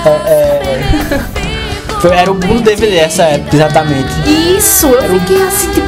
é, 0.05 0.09
é, 0.09 1.19
foi- 2.01 2.11
era 2.15 2.31
o 2.31 2.33
boom 2.35 2.55
do 2.57 2.61
DVD 2.61 2.97
essa 2.97 3.23
época, 3.23 3.55
exatamente. 3.55 4.09
Isso, 4.57 4.87
eu 4.87 5.19
fiquei 5.19 5.41
assim, 5.43 5.69
tipo, 5.71 5.86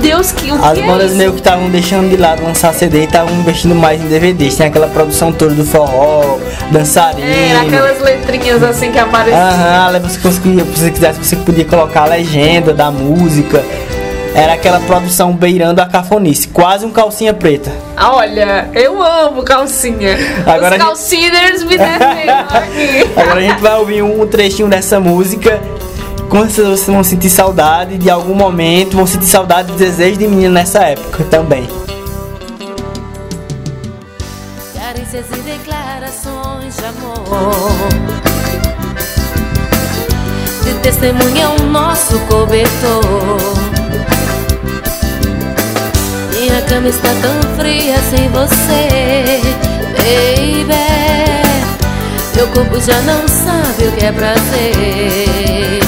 Deus, 0.00 0.32
que 0.32 0.50
o 0.50 0.54
As 0.64 0.72
que 0.72 0.80
é 0.82 0.86
bandas 0.86 1.06
isso? 1.08 1.16
meio 1.16 1.32
que 1.32 1.38
estavam 1.38 1.68
deixando 1.70 2.08
de 2.10 2.16
lado 2.16 2.42
lançar 2.42 2.72
CD 2.72 3.00
e 3.02 3.04
estavam 3.04 3.32
investindo 3.34 3.74
mais 3.74 4.00
em 4.00 4.06
DVDs. 4.08 4.56
Tem 4.56 4.66
aquela 4.66 4.88
produção 4.88 5.32
toda 5.32 5.54
do 5.54 5.64
forró, 5.64 6.38
dançarino. 6.70 7.26
Era 7.26 7.62
aquelas 7.62 8.00
letrinhas 8.00 8.62
assim 8.62 8.90
que 8.90 8.98
apareciam. 8.98 9.38
Aham, 9.40 9.98
você 10.00 10.18
conseguia, 10.18 10.64
se 10.64 10.70
você 10.80 10.90
quisesse, 10.90 11.18
você 11.24 11.36
podia 11.36 11.64
colocar 11.64 12.02
a 12.02 12.06
legenda 12.06 12.72
da 12.72 12.90
música. 12.90 13.62
Era 14.34 14.54
aquela 14.54 14.80
produção 14.80 15.34
beirando 15.34 15.82
a 15.82 15.86
cafonice, 15.86 16.48
quase 16.48 16.86
um 16.86 16.90
calcinha 16.90 17.34
preta. 17.34 17.70
Olha, 17.98 18.66
eu 18.72 19.02
amo 19.02 19.42
calcinha. 19.42 20.16
Agora 20.46 20.64
Os 20.64 20.70
gente- 20.70 20.80
calciners 20.80 21.64
me 21.64 21.76
defendem 21.76 22.30
aqui. 22.48 23.10
Agora 23.14 23.40
a 23.40 23.42
gente 23.42 23.60
vai 23.60 23.74
ouvir 23.78 24.00
um 24.02 24.26
trechinho 24.26 24.68
dessa 24.68 24.98
música. 24.98 25.60
Com 26.32 26.38
certeza 26.46 26.70
vocês 26.70 26.86
vão 26.86 27.04
sentir 27.04 27.28
saudade 27.28 27.98
de 27.98 28.08
algum 28.08 28.34
momento, 28.34 28.96
vão 28.96 29.06
sentir 29.06 29.26
saudade 29.26 29.70
de 29.70 29.76
desejo 29.76 30.16
de 30.16 30.26
menina 30.26 30.60
nessa 30.60 30.78
época 30.78 31.24
também. 31.24 31.68
Carícias 34.74 35.26
e 35.30 35.40
declarações 35.42 36.74
de 36.74 36.84
amor. 36.86 37.22
De 40.64 40.72
testemunha 40.80 41.50
o 41.50 41.66
nosso 41.66 42.18
cobertor. 42.20 43.36
Minha 46.32 46.62
cama 46.62 46.88
está 46.88 47.10
tão 47.20 47.56
fria 47.58 47.98
sem 48.08 48.30
você 48.30 49.38
Baby. 49.98 50.72
Meu 52.34 52.48
corpo 52.48 52.80
já 52.80 53.02
não 53.02 53.28
sabe 53.28 53.84
o 53.84 53.92
que 53.92 54.06
é 54.06 54.12
prazer 54.12 55.81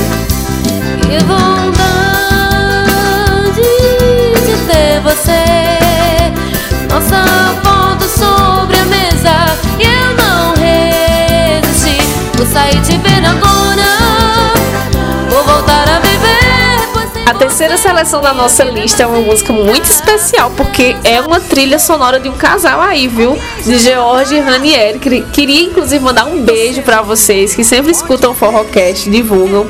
A 17.26 17.34
terceira 17.34 17.76
seleção 17.76 18.20
da 18.20 18.32
nossa 18.32 18.64
lista 18.64 19.02
é 19.02 19.06
uma 19.06 19.20
música 19.20 19.52
muito 19.52 19.84
especial, 19.90 20.50
porque 20.56 20.96
é 21.04 21.20
uma 21.20 21.40
trilha 21.40 21.78
sonora 21.78 22.20
de 22.20 22.28
um 22.28 22.32
casal 22.36 22.80
aí, 22.80 23.08
viu? 23.08 23.38
De 23.64 23.78
George 23.78 24.34
e 24.36 24.40
Ranieri. 24.40 24.98
Queria- 25.32 25.62
inclusive 25.64 26.02
mandar 26.04 26.26
um 26.26 26.42
beijo 26.42 26.82
pra 26.82 27.02
vocês 27.02 27.54
que 27.54 27.64
sempre 27.64 27.90
escutam 27.92 28.32
o 28.32 28.34
Forrocast, 28.34 29.08
divulgam, 29.10 29.66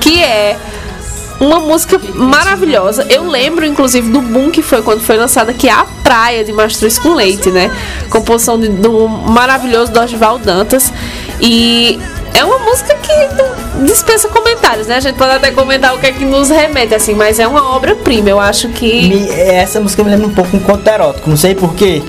que 0.00 0.22
é 0.22 0.56
uma 1.40 1.60
música 1.60 2.00
maravilhosa. 2.14 3.06
Eu 3.10 3.26
lembro, 3.28 3.64
inclusive, 3.66 4.08
do 4.10 4.20
boom 4.20 4.50
que 4.50 4.62
foi 4.62 4.82
quando 4.82 5.00
foi 5.00 5.16
lançada, 5.16 5.52
que 5.52 5.68
é 5.68 5.72
A 5.72 5.84
Praia 6.02 6.44
de 6.44 6.52
Mastruz 6.52 6.98
com 6.98 7.14
Leite, 7.14 7.50
né? 7.50 7.70
Composição 8.10 8.58
de- 8.58 8.68
do 8.68 9.08
maravilhoso 9.08 9.92
Dorival 9.92 10.38
Dantas. 10.38 10.92
E 11.40 11.98
é 12.34 12.44
uma 12.44 12.58
música 12.60 12.94
que 12.96 13.84
dispensa 13.84 14.28
comentários, 14.28 14.86
né? 14.86 14.96
A 14.96 15.00
gente 15.00 15.16
pode 15.16 15.32
até 15.32 15.50
comentar 15.50 15.94
o 15.94 15.98
que 15.98 16.06
é 16.06 16.12
que 16.12 16.24
nos 16.24 16.48
remete, 16.48 16.94
assim, 16.94 17.14
mas 17.14 17.38
é 17.38 17.46
uma 17.46 17.74
obra-prima. 17.74 18.28
Eu 18.30 18.38
acho 18.40 18.68
que. 18.68 19.28
Essa 19.30 19.80
música 19.80 20.02
me 20.04 20.10
lembra 20.10 20.26
um 20.28 20.34
pouco 20.34 20.56
um 20.56 20.60
conto 20.60 20.86
erótico, 20.88 21.28
não 21.28 21.36
sei 21.36 21.54
porquê. 21.54 22.02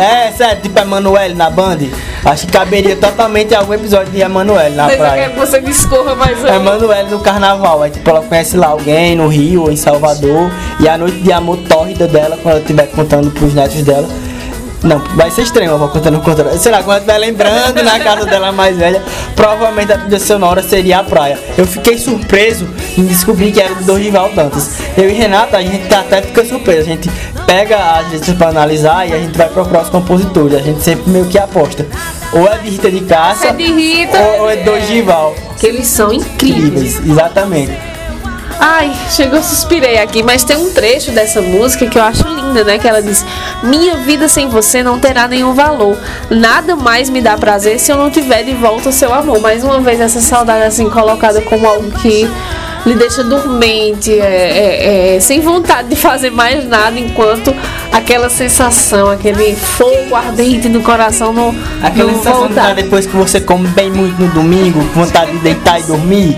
É, 0.00 0.32
sério, 0.32 0.62
tipo 0.62 0.78
Emanuele 0.78 1.34
na 1.34 1.50
Band. 1.50 1.78
Acho 2.24 2.46
que 2.46 2.52
caberia 2.52 2.96
totalmente 2.96 3.54
algum 3.54 3.74
episódio 3.74 4.12
de 4.12 4.20
Emanuele 4.20 4.74
na 4.74 4.90
eu 4.90 4.98
praia. 4.98 5.22
quero 5.22 5.34
que 5.34 5.38
você 5.38 5.60
discorra 5.60 6.14
mais 6.14 6.42
um. 6.42 6.46
Emanuele 6.46 7.10
no 7.10 7.20
carnaval, 7.20 7.82
aí 7.82 7.90
tipo, 7.90 8.08
ela 8.08 8.22
conhece 8.22 8.56
lá 8.56 8.68
alguém 8.68 9.14
no 9.14 9.28
Rio 9.28 9.62
ou 9.62 9.70
em 9.70 9.76
Salvador 9.76 10.50
e 10.80 10.88
a 10.88 10.98
noite 10.98 11.18
de 11.18 11.32
amor 11.32 11.58
tórrida 11.68 12.06
dela, 12.06 12.36
quando 12.42 12.54
ela 12.56 12.60
estiver 12.60 12.86
contando 12.88 13.30
pros 13.30 13.54
netos 13.54 13.82
dela. 13.82 14.08
Não, 14.82 14.98
vai 15.14 15.30
ser 15.30 15.42
extremo, 15.42 15.72
eu 15.72 15.78
vou 15.78 15.88
contando. 15.88 16.20
Sei 16.58 16.70
lá, 16.70 16.82
quando 16.82 16.88
ela 16.88 16.98
estiver 16.98 17.18
lembrando 17.18 17.82
na 17.82 17.98
casa 17.98 18.26
dela 18.26 18.52
mais 18.52 18.76
velha, 18.76 19.02
provavelmente 19.34 19.92
a 19.92 19.98
trilha 19.98 20.20
sonora 20.20 20.62
seria 20.62 20.98
a 20.98 21.04
praia. 21.04 21.38
Eu 21.56 21.66
fiquei 21.66 21.98
surpreso 21.98 22.68
em 22.96 23.04
descobrir 23.04 23.52
que 23.52 23.60
era 23.60 23.74
do 23.74 23.84
Dorival 23.84 24.30
Dantas. 24.32 24.78
Eu 24.96 25.08
e 25.08 25.12
Renata, 25.12 25.56
a 25.56 25.62
gente 25.62 25.92
até 25.92 26.22
fica 26.22 26.44
surpreso. 26.44 26.82
A 26.82 26.84
gente 26.84 27.10
pega 27.46 27.76
as 27.76 28.12
letras 28.12 28.36
pra 28.36 28.48
analisar 28.48 29.08
e 29.08 29.12
a 29.12 29.18
gente 29.18 29.36
vai 29.36 29.48
procurar 29.48 29.82
os 29.82 29.88
compositores. 29.88 30.54
A 30.54 30.62
gente 30.62 30.82
sempre 30.82 31.10
meio 31.10 31.26
que 31.26 31.38
aposta. 31.38 31.86
Ou 32.32 32.46
é 32.46 32.58
de 32.58 32.70
Rita 32.70 32.90
de 32.90 33.00
Cássia, 33.00 33.48
É 33.48 33.52
de 33.52 33.72
Rita, 33.72 34.18
ou, 34.18 34.42
ou 34.42 34.50
é 34.50 34.56
de 34.56 34.64
Dorival. 34.64 35.34
Que 35.58 35.68
eles 35.68 35.86
são 35.86 36.12
incríveis. 36.12 36.96
Incríveis, 36.96 37.06
exatamente. 37.06 37.95
Ai, 38.58 38.94
chegou, 39.10 39.42
suspirei 39.42 39.98
aqui, 39.98 40.22
mas 40.22 40.42
tem 40.42 40.56
um 40.56 40.72
trecho 40.72 41.10
dessa 41.12 41.42
música 41.42 41.86
que 41.86 41.98
eu 41.98 42.02
acho 42.02 42.26
linda, 42.26 42.64
né? 42.64 42.78
Que 42.78 42.88
ela 42.88 43.02
diz: 43.02 43.24
Minha 43.62 43.98
vida 43.98 44.28
sem 44.28 44.48
você 44.48 44.82
não 44.82 44.98
terá 44.98 45.28
nenhum 45.28 45.52
valor. 45.54 45.96
Nada 46.30 46.74
mais 46.74 47.10
me 47.10 47.20
dá 47.20 47.36
prazer 47.36 47.78
se 47.78 47.92
eu 47.92 47.96
não 47.96 48.10
tiver 48.10 48.42
de 48.44 48.54
volta 48.54 48.88
o 48.88 48.92
seu 48.92 49.12
amor. 49.12 49.40
Mais 49.40 49.62
uma 49.62 49.80
vez, 49.80 50.00
essa 50.00 50.20
saudade 50.20 50.64
assim 50.64 50.88
colocada 50.88 51.40
como 51.42 51.66
algo 51.66 51.90
que 52.00 52.28
lhe 52.86 52.94
deixa 52.94 53.24
dormente, 53.24 54.12
é, 54.12 54.24
é, 54.24 55.16
é, 55.16 55.20
sem 55.20 55.40
vontade 55.40 55.88
de 55.88 55.96
fazer 55.96 56.30
mais 56.30 56.64
nada, 56.68 56.96
enquanto 56.98 57.52
aquela 57.90 58.30
sensação, 58.30 59.10
aquele 59.10 59.56
fogo 59.56 60.14
ardente 60.14 60.68
no 60.68 60.80
coração 60.82 61.32
não, 61.32 61.52
Aquela 61.82 62.12
não 62.12 62.18
sensação 62.18 62.46
de 62.46 62.54
voltar. 62.54 62.74
depois 62.76 63.04
que 63.04 63.16
você 63.16 63.40
come 63.40 63.66
bem 63.68 63.90
muito 63.90 64.22
no 64.22 64.28
domingo, 64.28 64.80
vontade 64.94 65.32
de 65.32 65.38
deitar 65.38 65.80
e 65.80 65.82
dormir. 65.82 66.36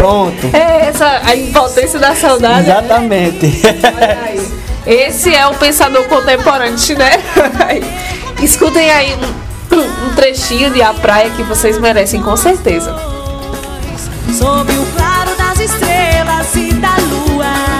Pronto. 0.00 0.50
É 0.54 0.86
essa 0.86 1.20
a 1.26 1.36
impotência 1.36 1.98
da 1.98 2.14
saudade. 2.14 2.66
né? 2.66 2.78
Exatamente. 2.78 3.60
Olha 3.84 4.18
aí. 4.24 4.48
Esse 4.86 5.34
é 5.34 5.46
o 5.46 5.54
pensador 5.54 6.04
contemporâneo, 6.04 6.74
né? 6.96 7.22
Escutem 8.42 8.90
aí 8.90 9.14
um, 9.70 10.06
um 10.08 10.14
trechinho 10.14 10.70
de 10.70 10.80
A 10.80 10.94
Praia 10.94 11.28
que 11.28 11.42
vocês 11.42 11.78
merecem 11.78 12.22
com 12.22 12.34
certeza. 12.34 12.96
Sob 14.32 14.72
o 14.72 14.86
claro 14.96 15.36
das 15.36 15.60
estrelas 15.60 16.54
e 16.54 16.72
da 16.72 16.96
lua 16.96 17.79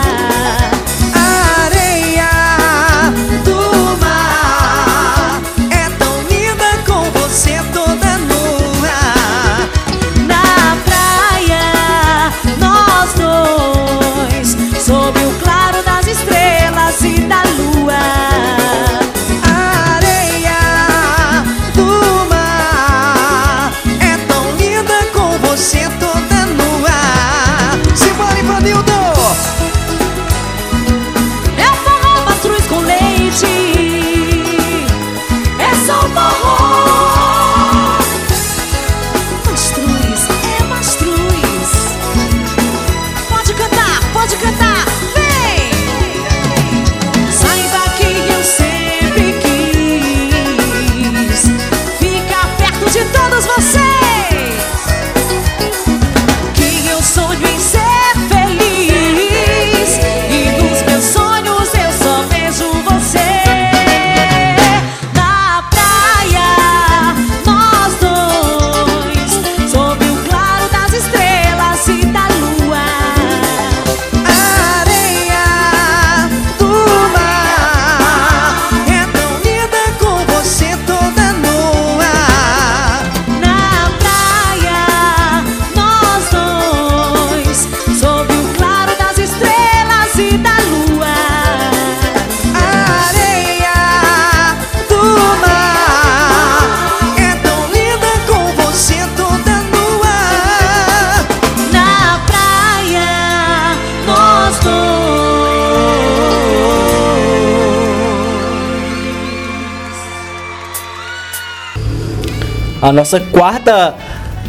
A 112.91 112.93
nossa 112.93 113.21
quarta 113.21 113.95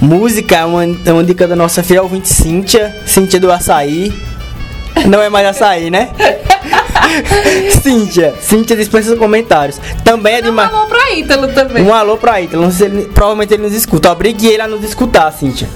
música 0.01 0.55
é 0.57 0.65
uma, 0.65 0.83
é 0.83 1.13
uma 1.13 1.23
dica 1.23 1.47
da 1.47 1.55
nossa 1.55 1.83
fiel 1.83 2.01
ouvinte 2.01 2.27
Cíntia, 2.27 2.91
Cíntia 3.05 3.39
do 3.39 3.51
Açaí. 3.51 4.11
Não 5.05 5.21
é 5.21 5.29
mais 5.29 5.45
açaí, 5.45 5.91
né? 5.91 6.09
Cíntia, 7.83 8.33
Cíntia 8.41 8.75
dispensa 8.75 9.15
comentários. 9.15 9.79
Também 10.03 10.37
é 10.37 10.41
de 10.41 10.49
Um 10.49 10.53
uma. 10.53 10.65
alô 10.65 10.87
pra 10.87 11.11
Ítalo 11.11 11.47
também. 11.49 11.83
Um 11.83 11.93
alô 11.93 12.17
pra 12.17 12.41
Ítalo, 12.41 12.63
não 12.63 12.71
sei 12.71 12.89
se 12.89 12.95
ele- 12.95 13.05
provavelmente 13.09 13.53
ele 13.53 13.61
nos 13.61 13.73
escuta. 13.73 14.11
Obrigue 14.11 14.47
ele 14.47 14.63
a 14.63 14.67
nos 14.67 14.83
escutar, 14.83 15.31
Cíntia. 15.31 15.69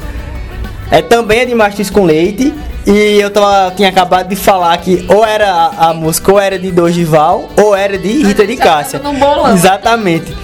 É 0.89 1.03
também 1.03 1.41
é 1.41 1.45
de 1.45 1.53
Mastruz 1.53 1.91
com 1.91 2.03
Leite. 2.03 2.51
E 2.87 3.19
eu 3.19 3.29
tava, 3.29 3.75
tinha 3.75 3.89
acabado 3.89 4.27
de 4.27 4.35
falar 4.35 4.75
que 4.77 5.05
ou 5.07 5.23
era 5.23 5.51
a, 5.51 5.89
a 5.89 5.93
música 5.93 6.31
ou 6.31 6.39
era 6.39 6.57
de 6.57 6.71
Dorival 6.71 7.47
ou 7.61 7.75
era 7.75 7.95
de 7.95 8.23
Rita 8.23 8.45
de 8.47 8.55
Cássia. 8.57 8.97
bolão. 8.97 9.53
Exatamente. 9.53 10.35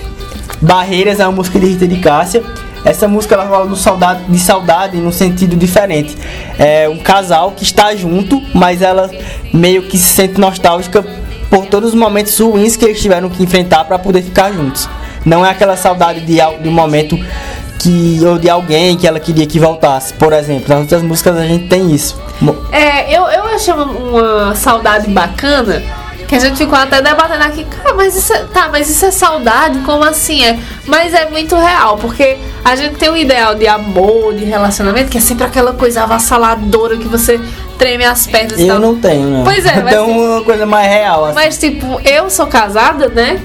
Barreiras 0.62 1.20
é 1.20 1.26
uma 1.26 1.36
música 1.36 1.60
de 1.60 1.66
Rita 1.66 1.88
de 1.88 1.98
Cássia. 1.98 2.44
Essa 2.84 3.08
música 3.08 3.36
ela 3.36 3.48
fala 3.48 3.76
saudade, 3.76 4.24
de 4.28 4.40
saudade 4.40 4.98
num 4.98 5.12
sentido 5.12 5.56
diferente. 5.56 6.18
É 6.58 6.88
um 6.90 6.98
casal 6.98 7.52
que 7.52 7.64
está 7.64 7.96
junto, 7.96 8.42
mas 8.54 8.82
ela 8.82 9.10
meio 9.54 9.84
que 9.84 9.98
se 9.98 10.10
sente 10.10 10.40
nostálgica 10.40 11.06
por 11.50 11.66
todos 11.66 11.90
os 11.90 11.96
momentos 11.96 12.38
ruins 12.40 12.76
que 12.76 12.86
eles 12.86 13.02
tiveram 13.02 13.30
que 13.30 13.44
enfrentar 13.44 13.86
para 13.86 14.00
poder 14.00 14.24
ficar 14.24 14.52
juntos. 14.52 14.90
Não 15.26 15.46
é 15.46 15.50
aquela 15.50 15.78
saudade 15.78 16.22
de, 16.22 16.36
de 16.36 16.70
um 16.70 16.72
momento 16.72 17.18
que 17.80 18.20
ou 18.26 18.38
de 18.38 18.50
alguém 18.50 18.96
que 18.96 19.08
ela 19.08 19.20
queria 19.20 19.46
que 19.46 19.60
voltasse. 19.60 20.14
Por 20.14 20.34
exemplo, 20.34 20.70
nas 20.70 20.82
outras 20.82 21.02
músicas 21.02 21.38
a 21.38 21.46
gente 21.46 21.68
tem 21.68 21.92
isso. 21.94 22.20
É, 22.72 23.16
eu, 23.16 23.24
eu 23.24 23.44
achei 23.46 23.74
uma 23.74 24.56
saudade 24.56 25.10
bacana. 25.10 25.82
Que 26.32 26.36
a 26.38 26.40
gente 26.40 26.56
ficou 26.60 26.80
até 26.80 27.02
debatendo 27.02 27.44
aqui, 27.44 27.66
cara, 27.66 27.94
mas 27.94 28.16
isso 28.16 28.32
é, 28.32 28.46
tá, 28.46 28.70
mas 28.72 28.90
isso 28.90 29.06
é 29.06 29.12
saudade? 29.12 29.80
Como 29.80 30.02
assim 30.02 30.46
é? 30.46 30.58
Mas 30.88 31.14
é 31.14 31.30
muito 31.30 31.58
real, 31.58 31.98
porque 31.98 32.38
a 32.64 32.74
gente 32.74 32.96
tem 32.96 33.10
um 33.10 33.18
ideal 33.18 33.54
de 33.54 33.68
amor, 33.68 34.34
de 34.34 34.46
relacionamento, 34.46 35.10
que 35.12 35.18
é 35.18 35.22
sempre 35.22 35.44
aquela 35.44 35.74
coisa 35.74 36.04
avassaladora 36.04 36.96
que 36.96 37.06
você 37.06 37.38
treme 37.78 38.06
as 38.06 38.28
pernas 38.28 38.58
e 38.58 38.62
Eu 38.62 38.68
tal. 38.76 38.80
não 38.80 38.96
tenho, 38.96 39.28
não. 39.30 39.44
Pois 39.44 39.66
é, 39.66 39.76
mas- 39.84 39.92
Então 39.94 40.10
uma 40.10 40.42
coisa 40.42 40.66
mais 40.66 40.88
real. 40.90 41.26
Assim. 41.26 41.36
Mas, 41.36 41.58
tipo, 41.58 42.00
eu 42.06 42.30
sou 42.30 42.48
casada, 42.48 43.10
né? 43.10 43.38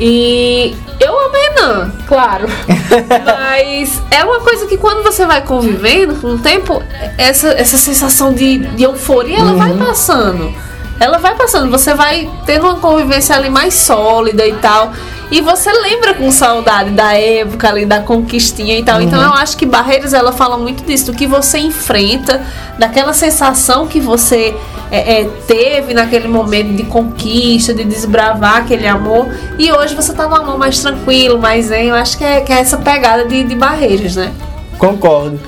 E 0.00 0.74
eu 0.98 1.26
amei 1.26 1.50
não, 1.56 1.90
claro. 2.08 2.46
Mas 3.36 4.00
é 4.10 4.24
uma 4.24 4.40
coisa 4.40 4.66
que 4.66 4.78
quando 4.78 5.02
você 5.02 5.26
vai 5.26 5.42
convivendo 5.42 6.14
com 6.14 6.28
o 6.28 6.38
tempo, 6.38 6.82
essa, 7.18 7.48
essa 7.48 7.76
sensação 7.76 8.32
de, 8.32 8.56
de 8.58 8.84
euforia, 8.84 9.40
ela 9.40 9.52
vai 9.52 9.74
passando. 9.74 10.54
Ela 11.00 11.16
vai 11.16 11.34
passando, 11.34 11.70
você 11.70 11.94
vai 11.94 12.30
tendo 12.44 12.66
uma 12.66 12.76
convivência 12.76 13.34
ali 13.34 13.48
mais 13.48 13.72
sólida 13.72 14.46
e 14.46 14.52
tal. 14.56 14.92
E 15.30 15.40
você 15.40 15.72
lembra 15.72 16.12
com 16.12 16.30
saudade 16.30 16.90
da 16.90 17.14
época 17.14 17.68
ali, 17.68 17.86
da 17.86 18.00
conquistinha 18.00 18.78
e 18.78 18.82
tal. 18.82 18.96
Uhum. 18.96 19.02
Então 19.02 19.22
eu 19.22 19.32
acho 19.32 19.56
que 19.56 19.64
Barreiras, 19.64 20.12
ela 20.12 20.30
fala 20.30 20.58
muito 20.58 20.84
disso, 20.84 21.06
do 21.06 21.14
que 21.14 21.26
você 21.26 21.58
enfrenta, 21.58 22.44
daquela 22.78 23.14
sensação 23.14 23.86
que 23.86 23.98
você 23.98 24.54
é, 24.90 25.20
é, 25.20 25.24
teve 25.46 25.94
naquele 25.94 26.28
momento 26.28 26.74
de 26.74 26.82
conquista, 26.82 27.72
de 27.72 27.84
desbravar 27.84 28.58
aquele 28.58 28.86
amor. 28.86 29.26
E 29.58 29.72
hoje 29.72 29.94
você 29.94 30.12
tá 30.12 30.28
num 30.28 30.34
amor 30.34 30.58
mais 30.58 30.80
tranquilo, 30.80 31.38
mais 31.38 31.66
zen. 31.66 31.86
Eu 31.88 31.94
acho 31.94 32.18
que 32.18 32.24
é, 32.24 32.40
que 32.42 32.52
é 32.52 32.58
essa 32.58 32.76
pegada 32.76 33.24
de, 33.24 33.44
de 33.44 33.54
Barreiras, 33.54 34.16
né? 34.16 34.32
Concordo. 34.76 35.40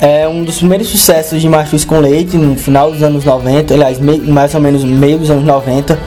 É 0.00 0.28
um 0.28 0.44
dos 0.44 0.58
primeiros 0.58 0.88
sucessos 0.88 1.40
de 1.40 1.48
Machos 1.48 1.84
com 1.84 1.98
Leite 1.98 2.36
no 2.36 2.54
final 2.56 2.90
dos 2.92 3.02
anos 3.02 3.24
90, 3.24 3.72
aliás, 3.72 3.98
mais 3.98 4.54
ou 4.54 4.60
menos 4.60 4.84
meio 4.84 5.18
dos 5.18 5.30
anos 5.30 5.44
90, 5.44 5.98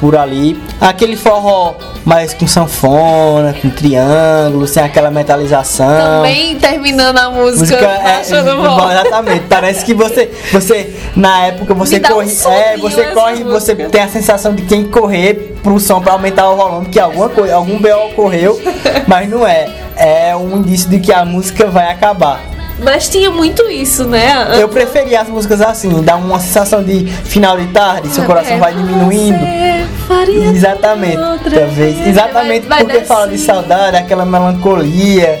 por 0.00 0.16
ali. 0.16 0.60
Aquele 0.80 1.16
forró 1.16 1.74
mais 2.04 2.34
com 2.34 2.46
sanfona, 2.46 3.54
com 3.54 3.70
triângulo, 3.70 4.66
sem 4.66 4.82
aquela 4.82 5.10
metalização. 5.10 5.86
Também 5.86 6.58
terminando 6.58 7.16
a 7.16 7.30
música, 7.30 7.60
Música 7.60 7.86
é, 7.86 8.16
achando 8.20 8.50
é, 8.50 8.54
bom. 8.56 8.90
exatamente. 8.90 9.44
Parece 9.48 9.84
que 9.84 9.94
você, 9.94 10.30
você 10.52 10.94
na 11.16 11.46
época 11.46 11.72
você 11.72 11.96
um 11.96 12.02
corre, 12.02 12.28
soninho 12.28 12.60
é, 12.60 12.76
você 12.76 13.04
corre, 13.04 13.44
você 13.44 13.74
música. 13.74 13.88
tem 13.90 14.02
a 14.02 14.08
sensação 14.08 14.54
de 14.54 14.62
quem 14.62 14.84
correr 14.84 15.54
pro 15.62 15.78
som 15.80 16.00
para 16.00 16.12
aumentar 16.12 16.50
o 16.50 16.56
volume, 16.56 16.86
que 16.86 17.00
alguma 17.00 17.28
coisa, 17.28 17.54
algum 17.54 17.78
BO 17.78 18.08
ocorreu, 18.10 18.60
mas 19.06 19.28
não 19.28 19.46
é. 19.46 19.68
É 19.96 20.34
um 20.36 20.58
indício 20.58 20.90
de 20.90 20.98
que 20.98 21.12
a 21.12 21.24
música 21.24 21.66
vai 21.66 21.88
acabar. 21.90 22.53
Mas 22.82 23.08
tinha 23.08 23.30
muito 23.30 23.68
isso, 23.70 24.04
né? 24.04 24.60
Eu 24.60 24.68
preferia 24.68 25.20
as 25.20 25.28
músicas 25.28 25.60
assim, 25.60 26.02
dá 26.02 26.16
uma 26.16 26.40
sensação 26.40 26.82
de 26.82 27.06
final 27.06 27.56
de 27.56 27.68
tarde, 27.68 28.08
seu 28.08 28.24
coração 28.24 28.56
É, 28.56 28.58
vai 28.58 28.74
diminuindo. 28.74 29.38
você 29.38 29.86
faria 30.08 30.46
Exatamente, 30.48 31.16
talvez. 31.16 31.72
vez. 31.74 32.06
Exatamente 32.08 32.66
Vai- 32.66 32.84
vai 32.84 32.92
porque 32.94 33.06
fala 33.06 33.28
de 33.28 33.38
saudade, 33.38 33.96
aquela 33.96 34.24
melancolia. 34.26 35.40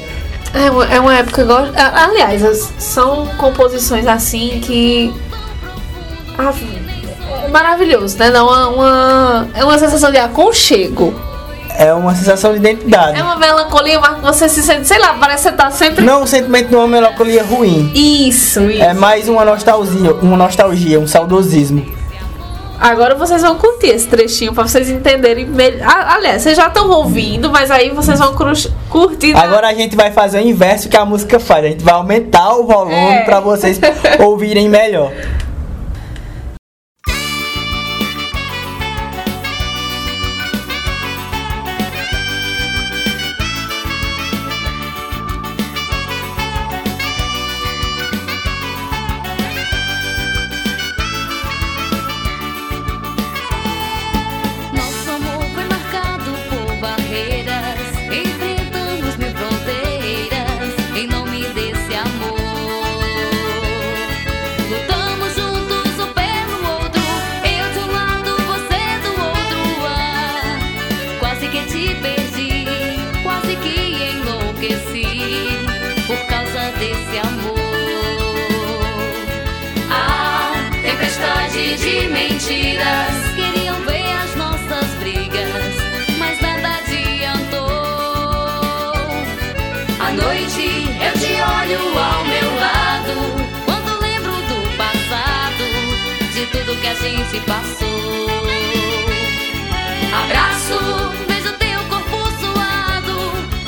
É 0.54 0.70
uma, 0.70 0.84
é 0.94 1.00
uma 1.00 1.14
época. 1.16 1.34
que 1.34 1.40
eu 1.40 1.46
gosto- 1.46 1.72
Aliás, 1.76 2.72
são 2.78 3.26
composições 3.36 4.06
assim 4.06 4.60
que. 4.64 5.12
ah, 6.38 6.52
é 7.44 7.48
maravilhoso, 7.48 8.16
né? 8.18 8.30
Dá 8.30 8.44
uma, 8.44 8.68
uma- 8.68 9.48
é 9.54 9.64
uma 9.64 9.76
sensação 9.78 10.12
de 10.12 10.18
aconchego. 10.18 11.12
É 11.76 11.92
uma 11.92 12.14
sensação 12.14 12.52
de 12.52 12.58
identidade. 12.58 13.18
É 13.18 13.22
uma 13.22 13.36
melancolia, 13.36 13.98
mas 13.98 14.20
você 14.20 14.48
se 14.48 14.62
sente, 14.62 14.86
sei 14.86 14.98
lá, 14.98 15.14
parece 15.14 15.42
que 15.44 15.50
você 15.50 15.56
tá 15.56 15.70
sempre. 15.72 16.04
Não 16.04 16.22
o 16.22 16.26
sentimento 16.26 16.68
de 16.68 16.76
uma 16.76 16.86
melancolia 16.86 17.42
ruim. 17.42 17.90
Isso, 17.94 18.60
isso. 18.70 18.82
É 18.82 18.94
mais 18.94 19.28
uma 19.28 19.44
nostalgia, 19.44 20.14
uma 20.14 20.36
nostalgia, 20.36 21.00
um 21.00 21.06
saudosismo. 21.06 21.84
Agora 22.80 23.14
vocês 23.14 23.40
vão 23.40 23.56
curtir 23.56 23.86
esse 23.88 24.06
trechinho 24.06 24.52
pra 24.52 24.64
vocês 24.66 24.90
entenderem 24.90 25.46
melhor. 25.46 25.86
Ah, 25.88 26.14
Aliás, 26.16 26.42
vocês 26.42 26.56
já 26.56 26.66
estão 26.66 26.88
ouvindo, 26.90 27.50
mas 27.50 27.70
aí 27.70 27.90
vocês 27.90 28.18
vão 28.18 28.34
curtir. 28.34 29.32
na- 29.32 29.42
Agora 29.42 29.68
a 29.68 29.74
gente 29.74 29.96
vai 29.96 30.10
fazer 30.10 30.38
o 30.38 30.46
inverso 30.46 30.88
que 30.88 30.96
a 30.96 31.04
música 31.04 31.38
faz. 31.40 31.64
A 31.64 31.68
gente 31.68 31.82
vai 31.84 31.94
aumentar 31.94 32.52
o 32.54 32.64
volume 32.66 32.94
É. 32.94 33.22
pra 33.24 33.40
vocês 33.40 33.80
ouvirem 34.20 34.68
melhor. 34.68 35.12
Gente 97.34 97.46
passou. 97.46 97.88
Abraço, 100.24 100.78
beijo 101.26 101.52
teu 101.58 101.80
corpo 101.88 102.30
suado, 102.40 103.16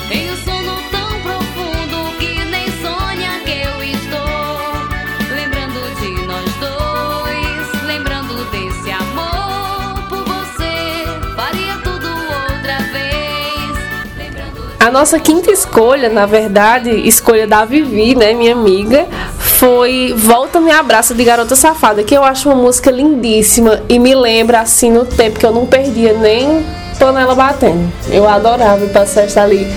um 0.09 0.35
sono 0.45 0.77
tão 0.89 1.21
profundo 1.21 2.17
que 2.17 2.45
nem 2.45 2.65
sonha 2.81 3.41
que 3.43 3.51
eu 3.51 3.83
estou. 3.83 5.35
Lembrando 5.35 5.79
de 5.99 6.09
nós 6.25 6.45
dois, 6.61 7.83
lembrando 7.83 8.45
desse 8.51 8.89
amor 8.91 10.07
por 10.07 10.23
você, 10.23 11.05
faria 11.35 11.75
tudo 11.83 12.07
outra 12.07 12.77
vez. 12.93 14.15
Lembrando 14.17 14.71
A 14.79 14.89
nossa 14.89 15.19
quinta 15.19 15.51
escolha, 15.51 16.09
na 16.09 16.25
verdade, 16.25 16.91
escolha 16.91 17.45
da 17.45 17.65
Vivi, 17.65 18.15
né, 18.15 18.33
minha 18.33 18.53
amiga, 18.53 19.07
foi 19.57 20.13
Volta 20.15 20.59
Me 20.59 20.69
Abraça 20.69 21.15
de 21.15 21.23
Garota 21.23 21.55
Safada, 21.55 22.03
que 22.03 22.15
eu 22.15 22.23
acho 22.23 22.47
uma 22.47 22.55
música 22.55 22.91
lindíssima 22.91 23.81
e 23.89 23.97
me 23.97 24.13
lembra 24.13 24.59
assim 24.59 24.91
no 24.91 25.03
tempo 25.03 25.39
que 25.39 25.45
eu 25.45 25.51
não 25.51 25.65
perdia 25.65 26.13
nem 26.13 26.63
panela 26.99 27.33
batendo. 27.33 27.91
Eu 28.11 28.29
adorava 28.29 28.85
ir 28.85 28.89
pra 28.89 29.07
festa 29.07 29.41
ali. 29.41 29.67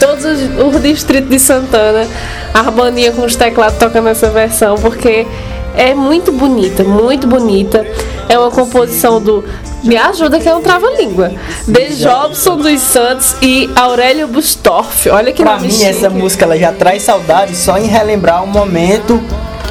Todos 0.00 0.24
os, 0.24 0.74
os 0.74 0.82
distritos 0.82 1.30
de 1.30 1.38
Santana, 1.38 2.08
a 2.52 2.58
harmonia 2.58 3.12
com 3.12 3.22
os 3.22 3.36
teclados 3.36 3.78
tocando 3.78 4.08
essa 4.08 4.28
versão, 4.30 4.74
porque 4.76 5.24
é 5.76 5.94
muito 5.94 6.32
bonita, 6.32 6.82
muito 6.82 7.28
bonita. 7.28 7.86
É 8.28 8.36
uma 8.36 8.50
composição 8.50 9.20
do. 9.20 9.44
Me 9.82 9.96
ajuda 9.96 10.38
que 10.38 10.48
é 10.48 10.54
um 10.54 10.60
trava-língua. 10.60 11.32
De 11.66 11.96
Jobson 11.96 12.56
dos 12.56 12.80
Santos 12.80 13.34
e 13.42 13.70
Aurélio 13.74 14.28
Bustorff. 14.28 15.08
Olha 15.08 15.32
que 15.32 15.42
Pra 15.42 15.54
nome 15.54 15.68
mim, 15.68 15.72
chique. 15.72 15.86
essa 15.86 16.10
música 16.10 16.44
ela 16.44 16.58
já 16.58 16.72
traz 16.72 17.02
saudade 17.02 17.56
só 17.56 17.78
em 17.78 17.86
relembrar 17.86 18.42
o 18.44 18.46
momento 18.46 19.22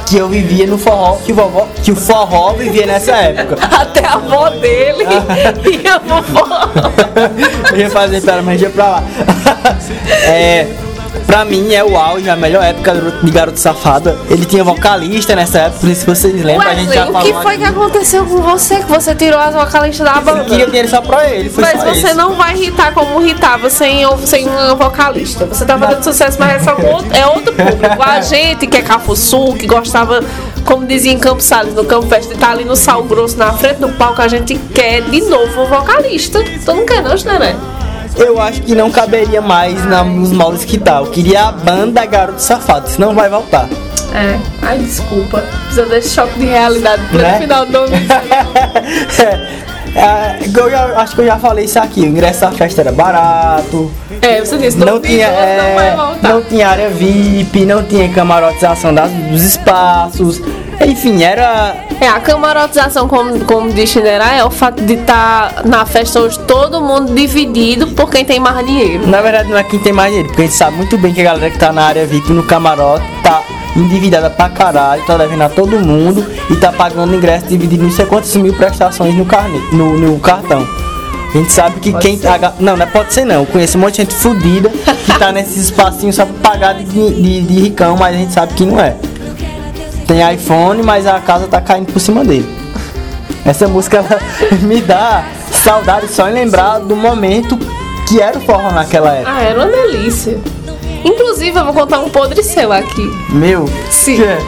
que 0.06 0.16
eu 0.16 0.28
vivia 0.28 0.66
no 0.66 0.76
forró, 0.76 1.16
que 1.24 1.30
o, 1.30 1.34
vovó, 1.36 1.68
que 1.84 1.92
o 1.92 1.96
forró 1.96 2.52
vivia 2.54 2.84
nessa 2.86 3.12
época. 3.16 3.56
Até 3.72 4.04
a 4.04 4.14
avó 4.14 4.50
dele 4.50 5.04
e 5.84 5.86
a 5.86 5.98
vovó. 5.98 6.48
eu 7.72 7.78
ia 7.78 7.90
fazer 7.90 8.20
pera, 8.20 8.42
mas 8.42 8.60
ia 8.60 8.70
pra 8.70 8.86
lá. 8.88 9.04
é, 10.26 10.66
pra 11.30 11.44
mim 11.44 11.72
é 11.72 11.84
o 11.84 11.96
auge, 11.96 12.28
a 12.28 12.34
melhor 12.34 12.60
época 12.60 12.92
de 13.22 13.30
Garoto 13.30 13.60
Safada. 13.60 14.18
Ele 14.28 14.44
tinha 14.44 14.64
vocalista 14.64 15.36
nessa 15.36 15.60
época, 15.60 15.94
se 15.94 16.04
vocês 16.04 16.34
lembram, 16.42 16.68
a 16.68 16.74
gente 16.74 16.88
Wesley, 16.88 16.98
já 16.98 17.08
o 17.08 17.12
falou. 17.12 17.32
que 17.32 17.42
foi 17.42 17.56
que 17.56 17.64
aconteceu 17.64 18.26
com 18.26 18.42
você? 18.42 18.80
Que 18.80 18.86
você 18.86 19.14
tirou 19.14 19.38
as 19.38 19.54
vocalistas 19.54 20.04
da 20.04 20.20
banda? 20.20 20.44
queria 20.44 20.66
dinheiro 20.66 20.88
só 20.88 21.00
pra 21.00 21.30
ele, 21.30 21.48
foi 21.48 21.62
Mas 21.62 21.84
você 21.84 22.08
isso. 22.08 22.16
não 22.16 22.34
vai 22.34 22.56
irritar 22.56 22.92
como 22.92 23.22
irritava 23.22 23.70
sem, 23.70 24.02
sem 24.26 24.48
uma 24.48 24.74
vocalista. 24.74 25.46
Você 25.46 25.64
tá 25.64 25.78
fazendo 25.78 26.02
sucesso, 26.02 26.36
mas 26.40 26.66
é, 26.66 26.72
outro, 26.72 27.16
é 27.16 27.26
outro 27.28 27.54
público. 27.54 28.02
A 28.02 28.20
gente 28.20 28.66
que 28.66 28.76
é 28.76 28.82
Cafuçu, 28.82 29.54
que 29.54 29.68
gostava, 29.68 30.24
como 30.64 30.84
dizia 30.84 31.12
em 31.12 31.18
Campos 31.18 31.44
Salles, 31.44 31.74
no 31.74 31.84
Campo 31.84 32.08
Fest, 32.08 32.26
de 32.26 32.34
estar 32.34 32.50
ali 32.50 32.64
no 32.64 32.74
sal 32.74 33.04
grosso, 33.04 33.38
na 33.38 33.52
frente 33.52 33.76
do 33.76 33.88
palco, 33.90 34.20
a 34.20 34.26
gente 34.26 34.56
quer 34.74 35.02
de 35.02 35.20
novo 35.20 35.62
um 35.62 35.66
vocalista. 35.66 36.42
Tu 36.42 36.74
não 36.74 36.84
quer 36.84 37.02
não, 37.02 37.38
né? 37.38 37.56
Eu 38.16 38.40
acho 38.40 38.60
que 38.62 38.74
não 38.74 38.90
caberia 38.90 39.40
mais 39.40 39.84
na- 39.86 40.04
nos 40.04 40.30
moldes 40.32 40.64
que 40.64 40.78
tá. 40.78 40.98
Eu 40.98 41.06
queria 41.06 41.44
a 41.44 41.52
banda 41.52 42.04
Garoto 42.04 42.42
Safado, 42.42 42.88
senão 42.88 43.14
vai 43.14 43.28
voltar. 43.30 43.66
É. 44.14 44.38
Ai, 44.62 44.78
desculpa. 44.78 45.42
Precisa 45.64 45.86
desse 45.86 46.10
choque 46.14 46.38
de 46.38 46.46
realidade 46.46 47.02
pro 47.08 47.18
Né? 47.18 47.38
final 47.40 47.64
do 47.64 47.78
ano. 47.84 47.96
É, 49.94 50.38
eu 50.56 50.70
já- 50.70 51.00
acho 51.00 51.14
que 51.16 51.20
eu 51.22 51.26
já 51.26 51.36
falei 51.38 51.64
isso 51.64 51.78
aqui. 51.78 52.00
O 52.02 52.06
ingresso 52.06 52.40
da 52.42 52.52
festa 52.52 52.80
era 52.80 52.92
barato. 52.92 53.90
É, 54.22 54.40
você 54.40 54.56
disse, 54.58 54.76
Não 54.78 55.00
tinha, 55.00 55.28
não 55.28 55.34
é, 55.80 55.96
voltar. 55.96 56.28
não 56.28 56.42
tinha 56.42 56.68
área 56.68 56.90
VIP, 56.90 57.64
não 57.66 57.82
tinha 57.82 58.08
camarotização 58.10 58.94
das- 58.94 59.10
dos 59.10 59.42
espaços. 59.42 60.40
Enfim, 60.86 61.22
era. 61.22 61.76
É, 62.00 62.08
a 62.08 62.18
camarotização, 62.20 63.06
como, 63.06 63.38
como 63.44 63.70
diz 63.72 63.90
Chinerá, 63.90 64.34
é 64.34 64.44
o 64.44 64.50
fato 64.50 64.82
de 64.82 64.94
estar 64.94 65.62
na 65.66 65.84
festa 65.84 66.20
hoje 66.20 66.38
todo 66.40 66.80
mundo 66.80 67.14
dividido 67.14 67.88
por 67.88 68.08
quem 68.10 68.24
tem 68.24 68.40
mais 68.40 68.64
dinheiro. 68.66 69.06
Na 69.06 69.20
verdade, 69.20 69.50
não 69.50 69.58
é 69.58 69.62
quem 69.62 69.78
tem 69.78 69.92
mais 69.92 70.08
dinheiro, 70.10 70.28
porque 70.28 70.42
a 70.42 70.44
gente 70.46 70.56
sabe 70.56 70.76
muito 70.78 70.96
bem 70.96 71.12
que 71.12 71.20
a 71.20 71.24
galera 71.24 71.50
que 71.50 71.58
tá 71.58 71.70
na 71.72 71.84
área 71.84 72.06
VIP 72.06 72.32
no 72.32 72.42
camarote 72.44 73.04
tá 73.22 73.42
endividada 73.76 74.30
pra 74.30 74.48
caralho, 74.48 75.04
tá 75.06 75.16
devendo 75.18 75.42
a 75.42 75.48
todo 75.50 75.78
mundo 75.78 76.26
e 76.50 76.56
tá 76.56 76.72
pagando 76.72 77.14
ingresso 77.14 77.46
dividido 77.46 77.82
em 77.84 77.86
não 77.88 77.92
sei 77.94 78.06
quantas 78.06 78.34
mil 78.36 78.54
prestações 78.54 79.14
no, 79.14 79.26
carne, 79.26 79.58
no, 79.72 79.98
no 79.98 80.18
cartão. 80.18 80.66
A 81.32 81.36
gente 81.38 81.52
sabe 81.52 81.78
que 81.78 81.92
quem. 81.92 82.18
a 82.26 82.36
ga- 82.38 82.54
não, 82.58 82.76
não 82.76 82.82
é- 82.84 82.88
pode 82.88 83.12
ser 83.12 83.24
não. 83.24 83.36
Eu 83.36 83.46
conheço 83.46 83.76
um 83.78 83.82
monte 83.82 83.92
de 83.96 84.02
gente 84.02 84.14
fodida 84.14 84.68
que 84.70 85.18
tá 85.18 85.30
nesses 85.30 85.58
espacinhos 85.64 86.16
só 86.16 86.24
pra 86.26 86.50
pagar 86.50 86.74
de, 86.74 86.84
de, 86.84 87.42
de 87.42 87.60
ricão, 87.60 87.96
mas 87.96 88.16
a 88.16 88.18
gente 88.18 88.32
sabe 88.32 88.54
que 88.54 88.64
não 88.64 88.80
é. 88.80 88.96
Tem 90.10 90.34
iPhone, 90.34 90.82
mas 90.82 91.06
a 91.06 91.20
casa 91.20 91.46
tá 91.46 91.60
caindo 91.60 91.92
por 91.92 92.00
cima 92.00 92.24
dele. 92.24 92.44
Essa 93.46 93.68
música 93.68 94.04
me 94.62 94.80
dá 94.80 95.22
saudade 95.52 96.08
só 96.08 96.28
em 96.28 96.32
lembrar 96.32 96.80
do 96.80 96.96
momento 96.96 97.56
que 98.08 98.20
era 98.20 98.36
o 98.36 98.40
forró 98.40 98.72
naquela 98.72 99.12
época. 99.12 99.30
Ah, 99.32 99.40
era 99.40 99.60
uma 99.60 99.68
delícia. 99.70 100.36
Inclusive, 101.04 101.56
eu 101.56 101.64
vou 101.64 101.72
contar 101.72 102.00
um 102.00 102.10
podre 102.10 102.42
seu 102.42 102.72
aqui. 102.72 103.08
Meu. 103.28 103.70
Sim. 103.88 104.16
que 104.16 104.24
é? 104.24 104.38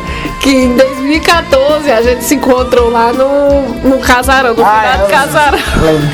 Que 0.41 0.51
em 0.51 0.77
2014 0.77 1.93
a 1.93 2.03
gente 2.03 2.25
se 2.25 2.35
encontrou 2.35 2.91
lá 2.91 3.13
no, 3.13 3.89
no 3.89 3.99
casarão, 4.01 4.55
no 4.55 4.65
Ah, 4.65 4.81
final 4.83 4.99
do 4.99 5.05
é, 5.05 5.17
casarão. 5.17 5.59
lembro. 5.81 6.09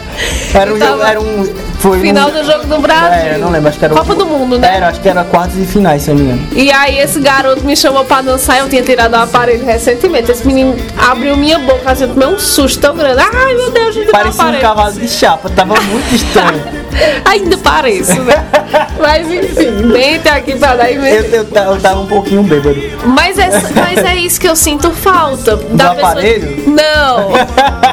era 0.54 0.74
um 0.74 0.78
tava- 0.78 1.08
era 1.10 1.20
um. 1.20 1.54
Foi 1.84 2.00
Final 2.00 2.30
um, 2.30 2.32
do 2.32 2.44
jogo 2.44 2.66
do 2.66 2.78
Brasil. 2.80 3.12
É, 3.30 3.34
eu 3.34 3.40
não 3.40 3.50
lembro, 3.50 3.68
acho 3.68 3.78
que 3.78 3.84
era 3.84 3.92
o- 3.92 3.98
Copa 3.98 4.14
do 4.14 4.24
Mundo, 4.24 4.58
né? 4.58 4.76
Era, 4.76 4.88
acho 4.88 5.00
que 5.00 5.08
era 5.08 5.22
quartos 5.22 5.54
de 5.56 5.66
finais, 5.66 6.00
se 6.02 6.10
eu 6.10 6.14
não 6.14 6.24
me 6.24 6.32
engano. 6.32 6.48
E 6.54 6.72
aí 6.72 6.98
esse 6.98 7.20
garoto 7.20 7.62
me 7.62 7.76
chamou 7.76 8.06
pra 8.06 8.22
dançar, 8.22 8.58
eu 8.60 8.70
tinha 8.70 8.82
tirado 8.82 9.12
o 9.12 9.16
aparelho 9.16 9.62
recentemente. 9.66 10.30
Esse 10.32 10.46
menino 10.46 10.74
abriu 10.96 11.36
minha 11.36 11.58
boca, 11.58 11.92
assim, 11.92 12.04
eu 12.04 12.08
tomei 12.14 12.28
um 12.28 12.38
susto 12.38 12.80
tão 12.80 12.96
grande. 12.96 13.20
Ai 13.20 13.54
meu 13.54 13.70
Deus, 13.70 13.94
gente, 13.94 14.10
Parecia 14.10 14.44
um 14.44 14.60
cavalo 14.60 14.92
de 14.92 15.08
chapa, 15.08 15.50
tava 15.50 15.78
muito 15.82 16.14
estranho. 16.14 16.62
Ainda 17.26 17.58
pareço, 17.58 18.18
né? 18.22 18.42
Mas 18.98 19.30
enfim, 19.30 19.92
tem 20.22 20.32
aqui 20.32 20.56
pra 20.56 20.76
dar 20.76 20.90
eu, 20.90 20.98
invenção. 21.00 21.30
eu, 21.40 21.44
ta- 21.44 21.64
eu 21.64 21.80
tava 21.80 22.00
um 22.00 22.06
pouquinho 22.06 22.42
bêbado. 22.44 22.80
Mas 23.04 23.38
é, 23.38 23.50
mas 23.74 23.98
é 24.04 24.16
isso 24.16 24.40
que 24.40 24.48
eu 24.48 24.56
sinto 24.56 24.90
falta. 24.92 25.56
Da 25.56 25.90
pessoa- 25.94 26.10
aparelho? 26.12 26.64
Não. 26.68 27.32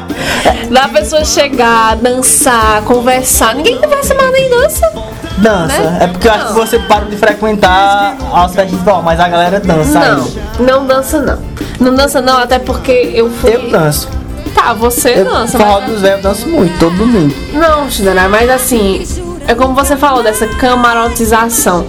da 0.70 0.88
pessoa 0.88 1.24
chegar, 1.24 1.96
dançar, 1.96 2.82
conversar. 2.82 3.54
Ninguém 3.56 3.78
conversa 3.82 4.14
mais 4.14 4.32
nem 4.32 4.50
dança. 4.50 4.92
Dança. 5.38 5.78
Né? 5.82 5.98
É 6.02 6.06
porque 6.06 6.28
eu 6.28 6.32
acho 6.32 6.46
que 6.48 6.52
você 6.52 6.78
parou 6.80 7.08
de 7.08 7.16
frequentar 7.16 8.16
as 8.34 8.54
festas 8.54 8.70
de 8.78 8.84
forró, 8.84 9.02
mas 9.02 9.18
a 9.18 9.28
galera 9.28 9.58
dança 9.60 9.98
Não, 9.98 10.24
ainda. 10.24 10.40
não 10.60 10.86
dança 10.86 11.20
não. 11.20 11.38
Não 11.80 11.94
dança 11.94 12.20
não, 12.20 12.38
até 12.38 12.58
porque 12.58 13.10
eu 13.14 13.30
fui. 13.30 13.54
Eu 13.54 13.70
danço. 13.70 14.08
Tá, 14.54 14.72
você 14.74 15.14
Eu, 15.20 15.24
dança. 15.24 15.58
forró 15.58 15.80
mas- 15.80 15.90
dos 15.90 16.00
velhos 16.00 16.16
eu 16.24 16.30
danço 16.30 16.48
muito, 16.48 16.78
todo 16.78 16.94
domingo. 16.96 17.34
Não, 17.54 17.90
Chinara, 17.90 18.28
mas 18.28 18.48
assim, 18.50 19.04
é 19.48 19.54
como 19.54 19.74
você 19.74 19.96
falou 19.96 20.22
dessa 20.22 20.46
camarotização. 20.46 21.86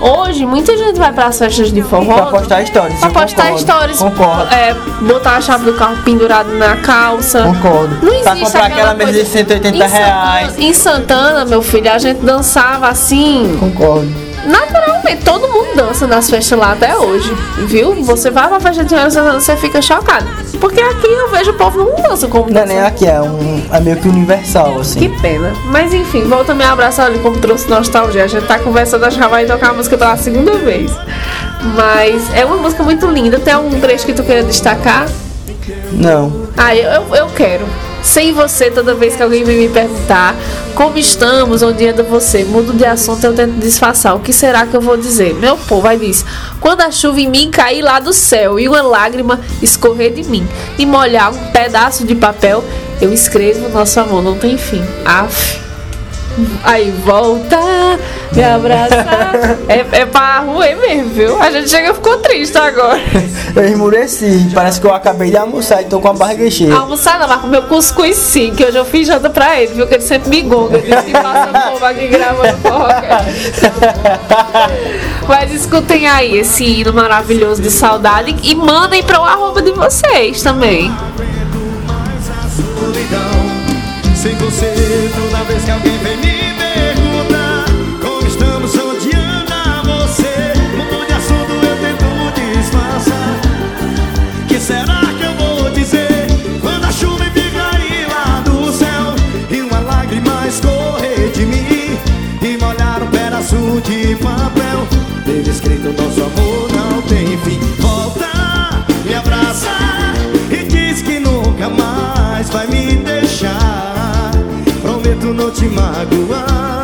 Hoje, 0.00 0.46
muita 0.46 0.76
gente 0.76 0.98
vai 0.98 1.12
para 1.12 1.26
as 1.26 1.38
festas 1.38 1.70
de 1.72 1.82
forró. 1.82 2.14
Pra 2.14 2.26
postar 2.26 2.66
stories. 2.66 2.98
Pra 3.00 3.10
postar 3.10 3.42
concordo, 3.50 3.58
stories. 3.60 3.98
Concordo. 3.98 4.54
É, 4.54 4.74
botar 5.02 5.36
a 5.36 5.40
chave 5.40 5.64
do 5.66 5.74
carro 5.74 5.96
pendurado 6.04 6.50
na 6.56 6.76
calça. 6.76 7.42
Concordo. 7.42 7.98
Não 8.02 8.12
existe 8.14 8.24
Pra 8.24 8.36
comprar 8.36 8.64
aquela 8.66 8.94
mesa 8.94 9.12
de 9.12 9.18
coisa- 9.18 9.30
180 9.32 9.76
Em 9.76 9.80
Santana- 9.80 9.96
reais. 10.06 10.58
Em 10.58 10.72
Santana, 10.72 11.44
meu 11.44 11.60
filho, 11.62 11.92
a 11.92 11.98
gente 11.98 12.20
dançava 12.20 12.88
assim. 12.88 13.56
Concordo. 13.60 14.29
Naturalmente, 14.46 15.24
todo 15.24 15.48
mundo 15.48 15.74
dança 15.76 16.06
nas 16.06 16.28
festas 16.30 16.58
lá 16.58 16.72
até 16.72 16.96
hoje, 16.96 17.32
viu? 17.66 17.94
Você 18.04 18.30
vai 18.30 18.48
pra 18.48 18.58
festa 18.60 18.84
de 18.84 18.90
Santana, 18.90 19.38
você 19.40 19.56
fica 19.56 19.82
chocado. 19.82 20.26
Porque 20.60 20.80
aqui 20.80 21.06
eu 21.06 21.28
vejo 21.30 21.50
o 21.50 21.54
povo 21.54 21.78
não 21.78 22.02
dança 22.02 22.26
como 22.26 22.50
Não 22.50 22.60
é 22.60 22.64
dança. 22.64 22.66
nem 22.66 22.80
aqui, 22.80 23.06
é, 23.06 23.20
um, 23.20 23.62
é 23.72 23.80
meio 23.80 23.96
que 23.96 24.08
universal, 24.08 24.74
Que 24.74 24.80
assim. 24.80 25.08
pena. 25.20 25.52
Mas 25.66 25.92
enfim, 25.92 26.24
volta 26.24 26.52
a 26.52 26.54
me 26.54 26.64
abraçar 26.64 27.06
ali 27.06 27.18
como 27.18 27.38
trouxe 27.38 27.68
nostalgia. 27.68 28.24
A 28.24 28.26
gente 28.26 28.46
tá 28.46 28.58
conversando, 28.58 29.04
acho 29.04 29.18
que 29.18 29.26
vai 29.26 29.44
tocar 29.46 29.70
a 29.70 29.72
música 29.74 29.96
pela 29.98 30.16
segunda 30.16 30.52
vez. 30.56 30.90
Mas 31.76 32.34
é 32.34 32.44
uma 32.44 32.56
música 32.56 32.82
muito 32.82 33.06
linda. 33.06 33.38
Tem 33.38 33.52
algum 33.52 33.78
trecho 33.80 34.06
que 34.06 34.12
tu 34.14 34.22
queira 34.22 34.42
destacar? 34.42 35.06
Não. 35.92 36.48
Ah, 36.56 36.74
eu, 36.74 36.90
eu, 36.90 37.14
eu 37.14 37.26
quero. 37.28 37.64
Sem 38.02 38.32
você, 38.32 38.70
toda 38.70 38.94
vez 38.94 39.14
que 39.14 39.22
alguém 39.22 39.44
vem 39.44 39.58
me 39.58 39.68
perguntar 39.68 40.34
como 40.74 40.96
estamos, 40.96 41.62
onde 41.62 41.86
anda 41.86 42.02
você, 42.02 42.44
mudo 42.44 42.72
de 42.72 42.84
assunto, 42.84 43.22
eu 43.24 43.34
tento 43.34 43.58
disfarçar. 43.58 44.14
O 44.16 44.20
que 44.20 44.32
será 44.32 44.66
que 44.66 44.74
eu 44.74 44.80
vou 44.80 44.96
dizer? 44.96 45.34
Meu 45.34 45.56
povo, 45.56 45.86
aí 45.86 45.98
diz: 45.98 46.24
Quando 46.60 46.80
a 46.80 46.90
chuva 46.90 47.20
em 47.20 47.28
mim 47.28 47.50
cair 47.50 47.82
lá 47.82 48.00
do 48.00 48.12
céu 48.12 48.58
e 48.58 48.66
uma 48.66 48.82
lágrima 48.82 49.40
escorrer 49.62 50.12
de 50.12 50.24
mim 50.24 50.48
e 50.78 50.86
molhar 50.86 51.32
um 51.32 51.50
pedaço 51.52 52.04
de 52.04 52.14
papel, 52.14 52.64
eu 53.00 53.12
escrevo 53.12 53.68
nosso 53.68 54.00
amor 54.00 54.22
não 54.22 54.38
tem 54.38 54.56
fim. 54.56 54.82
Aff. 55.04 55.60
Aí 56.62 56.90
volta, 57.04 57.58
me 58.32 58.44
abraça. 58.44 58.94
é, 59.68 60.00
é 60.00 60.06
pra 60.06 60.40
rua 60.40 60.66
mesmo, 60.76 61.10
viu? 61.10 61.40
A 61.40 61.50
gente 61.50 61.68
chega 61.68 61.90
e 61.90 61.94
ficou 61.94 62.18
triste 62.18 62.56
agora. 62.56 63.00
Eu 63.54 63.64
emureci, 63.66 64.50
parece 64.54 64.80
que 64.80 64.86
eu 64.86 64.94
acabei 64.94 65.30
de 65.30 65.36
almoçar 65.36 65.82
e 65.82 65.86
tô 65.86 66.00
com 66.00 66.08
a 66.08 66.12
barriga 66.12 66.48
cheia. 66.50 66.74
Almoçar 66.74 67.18
não, 67.18 67.26
mas 67.26 67.40
comer 67.40 67.62
cuscuz 67.62 68.16
sim, 68.16 68.54
que 68.54 68.64
hoje 68.64 68.76
eu 68.76 68.84
fiz 68.84 69.08
janta 69.08 69.28
pra 69.28 69.60
ele, 69.60 69.74
viu? 69.74 69.86
Que 69.86 69.94
ele 69.94 70.02
sempre 70.02 70.30
me 70.30 70.42
gonga. 70.42 70.78
Ele 70.78 70.94
que 71.02 71.12
passa 71.12 71.70
povo 71.70 71.84
aqui 71.84 72.06
gravando 72.08 72.56
forrocast. 72.58 73.60
Mas 75.26 75.52
escutem 75.52 76.06
aí 76.06 76.38
esse 76.38 76.64
hino 76.64 76.92
maravilhoso 76.92 77.60
de 77.60 77.70
saudade 77.70 78.36
e 78.42 78.54
mandem 78.54 79.02
para 79.02 79.20
o 79.20 79.24
arroba 79.24 79.60
de 79.62 79.72
vocês 79.72 80.42
também. 80.42 80.92
Sem 84.14 84.34
você, 84.34 85.10
toda 85.14 85.44
vez 85.44 85.64
que 85.64 85.70
alguém 85.70 85.98
vem 85.98 86.16
me 86.18 86.59
te 115.60 115.68
magoar. 115.68 116.79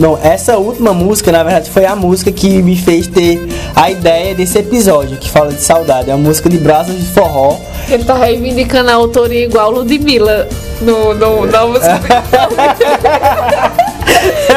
Não, 0.00 0.18
essa 0.22 0.56
última 0.56 0.94
música, 0.94 1.30
na 1.30 1.42
verdade, 1.42 1.68
foi 1.68 1.84
a 1.84 1.94
música 1.94 2.32
que 2.32 2.62
me 2.62 2.74
fez 2.74 3.06
ter 3.06 3.38
a 3.76 3.90
ideia 3.90 4.34
desse 4.34 4.58
episódio 4.58 5.18
que 5.18 5.30
fala 5.30 5.52
de 5.52 5.60
saudade. 5.60 6.10
É 6.10 6.14
uma 6.14 6.26
música 6.26 6.48
de 6.48 6.56
Brasas 6.56 6.96
de 6.96 7.04
Forró. 7.04 7.58
Ele 7.86 8.02
tá 8.02 8.14
reivindicando 8.14 8.90
a 8.90 8.94
autoria 8.94 9.44
igual 9.44 9.70
Ludmilla 9.70 10.48
no, 10.80 11.12
no, 11.12 11.44
na 11.44 11.66
música. 11.66 12.24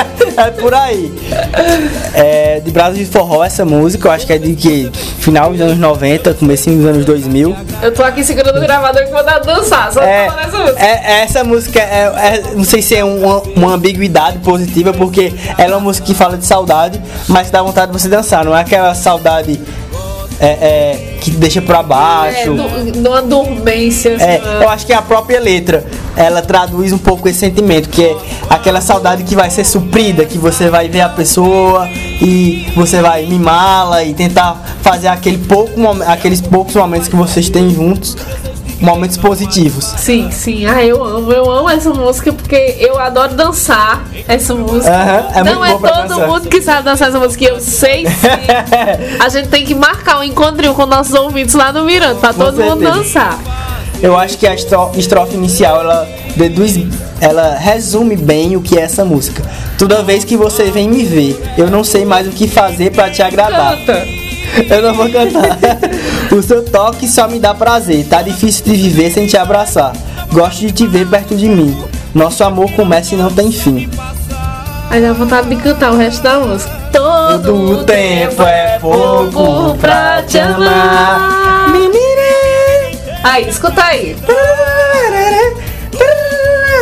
é 0.38 0.52
por 0.52 0.74
aí. 0.74 1.12
É, 2.13 2.60
de 2.63 2.72
Brasas 2.72 2.98
de 2.98 3.06
Forró, 3.06 3.43
essa 3.43 3.65
música, 3.65 4.08
eu 4.08 4.12
acho 4.12 4.26
que 4.26 4.34
é 4.34 4.38
de 4.38 4.54
que? 4.56 4.89
Final 5.19 5.52
dos 5.52 5.62
anos 5.62 5.78
90, 5.78 6.34
comecinho 6.36 6.78
dos 6.78 6.86
anos 6.88 7.06
2000. 7.06 7.56
Eu 7.82 7.93
tô 7.93 8.04
aqui 8.04 8.24
segurando 8.24 8.58
o 8.58 8.62
gravador 8.62 9.06
que 9.06 9.12
vou 9.12 9.24
dar 9.24 9.39
dançar, 9.39 9.91
só 9.91 10.02
É, 10.02 10.28
essa 10.28 10.58
música. 10.58 10.80
é- 10.86 11.22
essa 11.24 11.43
música 11.43 11.80
é, 11.80 12.12
é- 12.38 12.43
não 12.56 12.63
sei 12.63 12.82
se 12.82 12.96
é 12.96 13.04
uma, 13.04 13.39
uma 13.56 13.74
ambiguidade 13.76 14.38
positiva, 14.39 14.93
porque 14.93 15.34
ela 15.58 15.74
é 15.74 15.76
uma 15.76 15.82
música 15.82 16.06
que 16.08 16.13
fala 16.13 16.38
de 16.38 16.46
saudade, 16.46 17.02
mas 17.28 17.50
dá 17.50 17.62
vontade 17.62 17.91
de 17.91 18.00
você 18.00 18.08
dançar, 18.10 18.43
não 18.46 18.56
é 18.56 18.62
aquela 18.62 18.93
saudade 18.96 19.60
é, 20.39 20.46
é, 20.48 21.17
que 21.22 21.32
deixa 21.32 21.62
pra 21.62 21.80
É, 21.80 21.84
baixo. 21.84 22.54
do, 22.54 23.00
numa 23.00 23.22
dormência. 23.22 24.10
É, 24.19 24.36
assim, 24.36 24.63
eu 24.63 24.69
acho 24.69 24.86
que 24.86 24.91
a 24.91 25.02
própria 25.02 25.39
letra 25.39 25.86
ela 26.15 26.41
traduz 26.41 26.91
um 26.93 26.97
pouco 26.97 27.28
esse 27.28 27.39
sentimento, 27.39 27.89
que 27.89 28.04
é 28.04 28.15
aquela 28.49 28.82
saudade 28.82 29.23
que 29.23 29.36
vai 29.36 29.49
ser 29.49 29.63
suprida, 29.65 30.26
que 30.26 30.38
você 30.38 30.69
vai 30.69 30.88
ver 30.88 31.02
a 31.02 31.10
pessoa 31.10 31.88
e 32.21 32.71
você 32.76 33.02
vai 33.02 33.26
mimá-la 33.26 34.04
e 34.04 34.13
tentar 34.13 34.62
fazer 34.82 35.08
aquele 35.08 35.38
pouco, 35.39 35.71
aqueles 36.08 36.39
poucos 36.41 36.76
momentos 36.76 37.08
que 37.08 37.15
vocês 37.15 37.49
têm 37.49 37.69
juntos, 37.71 38.15
momentos 38.80 39.15
positivos. 39.17 39.86
Sim, 39.97 40.30
sim. 40.30 40.65
Ah, 40.65 40.84
eu 40.84 41.02
amo, 41.04 41.32
eu 41.32 41.49
amo 41.49 41.69
essa 41.69 41.89
música 41.91 42.34
porque 42.34 42.76
eu 42.80 42.99
adoro 42.99 43.34
dançar 43.34 44.04
essa 44.28 44.54
música. 44.54 44.93
Aham, 44.93 45.28
é 45.36 45.43
Não 45.43 45.63
é 45.65 45.71
todo 45.71 46.08
dançar. 46.10 46.28
mundo 46.28 46.49
que 46.49 46.62
sabe 46.62 46.84
dançar 46.84 47.08
essa 47.08 47.17
música, 47.19 47.45
eu 47.45 47.60
sei 47.62 48.06
sim. 48.12 49.17
A 49.23 49.30
gente 49.30 49.47
tem 49.47 49.63
que 49.65 49.73
marcar 49.73 50.19
um 50.19 50.23
encontrinho 50.23 50.73
com 50.73 50.86
nossos 50.86 51.13
ouvintes 51.13 51.56
lá 51.56 51.71
no 51.71 51.86
Miranda 51.86 52.15
pra 52.15 52.34
todo 52.34 52.62
mundo 52.62 52.80
certeza. 52.82 52.91
dançar. 52.91 53.39
Eu 54.03 54.17
acho 54.19 54.37
que 54.37 54.45
a 54.45 54.53
estro- 54.53 54.91
estrofe 54.97 55.33
inicial 55.35 55.79
ela 55.79 56.07
deduz, 56.35 56.77
ela 57.21 57.55
resume 57.55 58.17
bem 58.17 58.55
o 58.57 58.61
que 58.61 58.77
é 58.77 58.81
essa 58.81 59.05
música. 59.05 59.41
Toda 59.77 60.03
vez 60.03 60.23
que 60.25 60.35
você 60.35 60.65
vem 60.69 60.89
me 60.89 61.03
ver, 61.05 61.41
eu 61.57 61.69
não 61.71 61.83
sei 61.85 62.03
mais 62.05 62.27
o 62.27 62.31
que 62.31 62.47
fazer 62.47 62.91
pra 62.91 63.09
te 63.09 63.21
agradar. 63.21 63.77
Canta. 63.77 64.05
Eu 64.69 64.81
não 64.83 64.93
vou 64.93 65.09
cantar. 65.09 65.57
o 66.31 66.41
seu 66.43 66.63
toque 66.63 67.07
só 67.07 67.27
me 67.27 67.39
dá 67.39 67.53
prazer. 67.55 68.05
Tá 68.05 68.21
difícil 68.21 68.65
de 68.65 68.73
viver 68.75 69.09
sem 69.11 69.25
te 69.25 69.37
abraçar. 69.37 69.93
Gosto 70.31 70.59
de 70.59 70.71
te 70.71 70.85
ver 70.85 71.07
perto 71.07 71.33
de 71.35 71.47
mim. 71.47 71.75
Nosso 72.13 72.43
amor 72.43 72.69
começa 72.73 73.15
e 73.15 73.17
não 73.17 73.31
tem 73.31 73.51
fim. 73.51 73.89
Aí 74.91 75.01
dá 75.01 75.13
vontade 75.13 75.49
de 75.49 75.55
cantar 75.55 75.91
o 75.93 75.97
resto 75.97 76.21
da 76.21 76.39
música. 76.39 76.71
Todo, 76.91 77.41
Todo 77.41 77.71
o 77.79 77.83
tempo 77.83 78.43
é 78.43 78.77
pouco 78.79 79.75
pra 79.79 80.21
te 80.23 80.37
amar. 80.37 81.69
Menina. 81.71 82.12
Aí, 83.23 83.47
escuta 83.47 83.83
aí. 83.83 84.15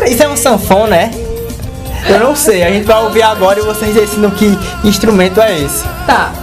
Isso 0.08 0.24
é 0.24 0.28
um 0.28 0.36
sanfona, 0.36 0.88
né? 0.88 1.12
Eu 2.10 2.20
não 2.20 2.36
sei, 2.36 2.64
a 2.64 2.70
gente 2.72 2.86
vai 2.86 3.02
ouvir 3.04 3.22
agora 3.22 3.60
e 3.60 3.62
vocês 3.62 3.94
decidem 3.94 4.30
que 4.32 4.58
instrumento 4.84 5.40
é 5.40 5.60
esse. 5.60 5.84
Tá. 6.08 6.34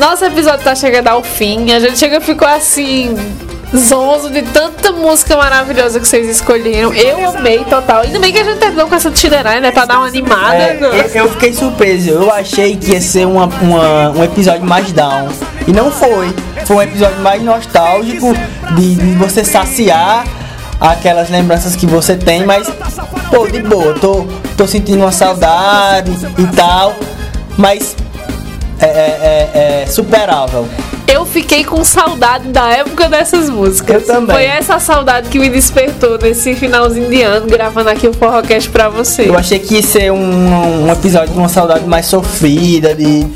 Nosso 0.00 0.24
episódio 0.24 0.64
tá 0.64 0.74
chegando 0.74 1.08
ao 1.08 1.22
fim. 1.22 1.70
A 1.72 1.78
gente 1.80 1.98
chega 1.98 2.20
ficou 2.20 2.48
assim. 2.48 3.14
Zonzo 3.76 4.30
de 4.30 4.42
tanta 4.42 4.90
música 4.90 5.36
maravilhosa 5.36 6.00
que 6.00 6.08
vocês 6.08 6.28
escolheram. 6.28 6.92
Eu 6.92 7.28
amei 7.28 7.60
total. 7.64 8.00
Ainda 8.00 8.18
bem 8.18 8.32
que 8.32 8.40
a 8.40 8.42
gente 8.44 8.58
terminou 8.58 8.88
com 8.88 8.96
essa 8.96 9.12
tinerai, 9.12 9.60
né? 9.60 9.70
Pra 9.70 9.84
dar 9.84 9.98
uma 9.98 10.08
animada. 10.08 10.56
É, 10.56 10.76
eu, 10.80 11.22
eu 11.22 11.30
fiquei 11.30 11.52
surpreso, 11.52 12.10
eu 12.10 12.32
achei 12.32 12.74
que 12.76 12.90
ia 12.90 13.00
ser 13.00 13.28
uma, 13.28 13.44
uma- 13.62 14.10
um 14.10 14.24
episódio 14.24 14.64
mais 14.64 14.90
down. 14.90 15.28
E 15.68 15.72
não 15.72 15.88
foi. 15.92 16.34
Foi 16.66 16.76
um 16.78 16.82
episódio 16.82 17.20
mais 17.20 17.40
nostálgico 17.44 18.34
de, 18.74 18.94
de 18.96 19.12
você 19.14 19.44
saciar 19.44 20.24
aquelas 20.80 21.30
lembranças 21.30 21.76
que 21.76 21.86
você 21.86 22.16
tem, 22.16 22.44
mas 22.44 22.66
pô, 23.30 23.46
de 23.46 23.62
boa, 23.62 23.94
tô, 23.94 24.26
tô 24.56 24.66
sentindo 24.66 24.98
uma 25.02 25.12
saudade 25.12 26.10
e 26.36 26.56
tal. 26.56 26.92
Mas 27.56 27.94
é, 28.80 28.86
é- 28.86 29.50
é- 29.54 29.82
é 29.82 29.86
superável. 29.86 30.66
Eu 31.06 31.26
fiquei 31.26 31.64
com 31.64 31.82
saudade 31.84 32.46
da 32.48 32.68
época 32.70 33.08
dessas 33.08 33.50
músicas. 33.50 34.02
Eu 34.08 34.14
também. 34.14 34.36
Foi 34.36 34.44
essa 34.44 34.78
saudade 34.78 35.28
que 35.28 35.40
me 35.40 35.48
despertou 35.48 36.16
nesse 36.22 36.54
finalzinho 36.54 37.10
de 37.10 37.20
ano, 37.22 37.46
gravando 37.48 37.90
aqui 37.90 38.06
o 38.06 38.12
Forrocast 38.12 38.70
pra 38.70 38.88
você. 38.88 39.28
Eu 39.28 39.36
achei 39.36 39.58
que 39.58 39.74
ia 39.74 39.82
ser 39.82 40.12
um, 40.12 40.84
um 40.86 40.92
episódio 40.92 41.32
de 41.32 41.38
uma 41.38 41.48
saudade 41.48 41.84
mais 41.84 42.06
sofrida, 42.06 42.94
de 42.94 43.26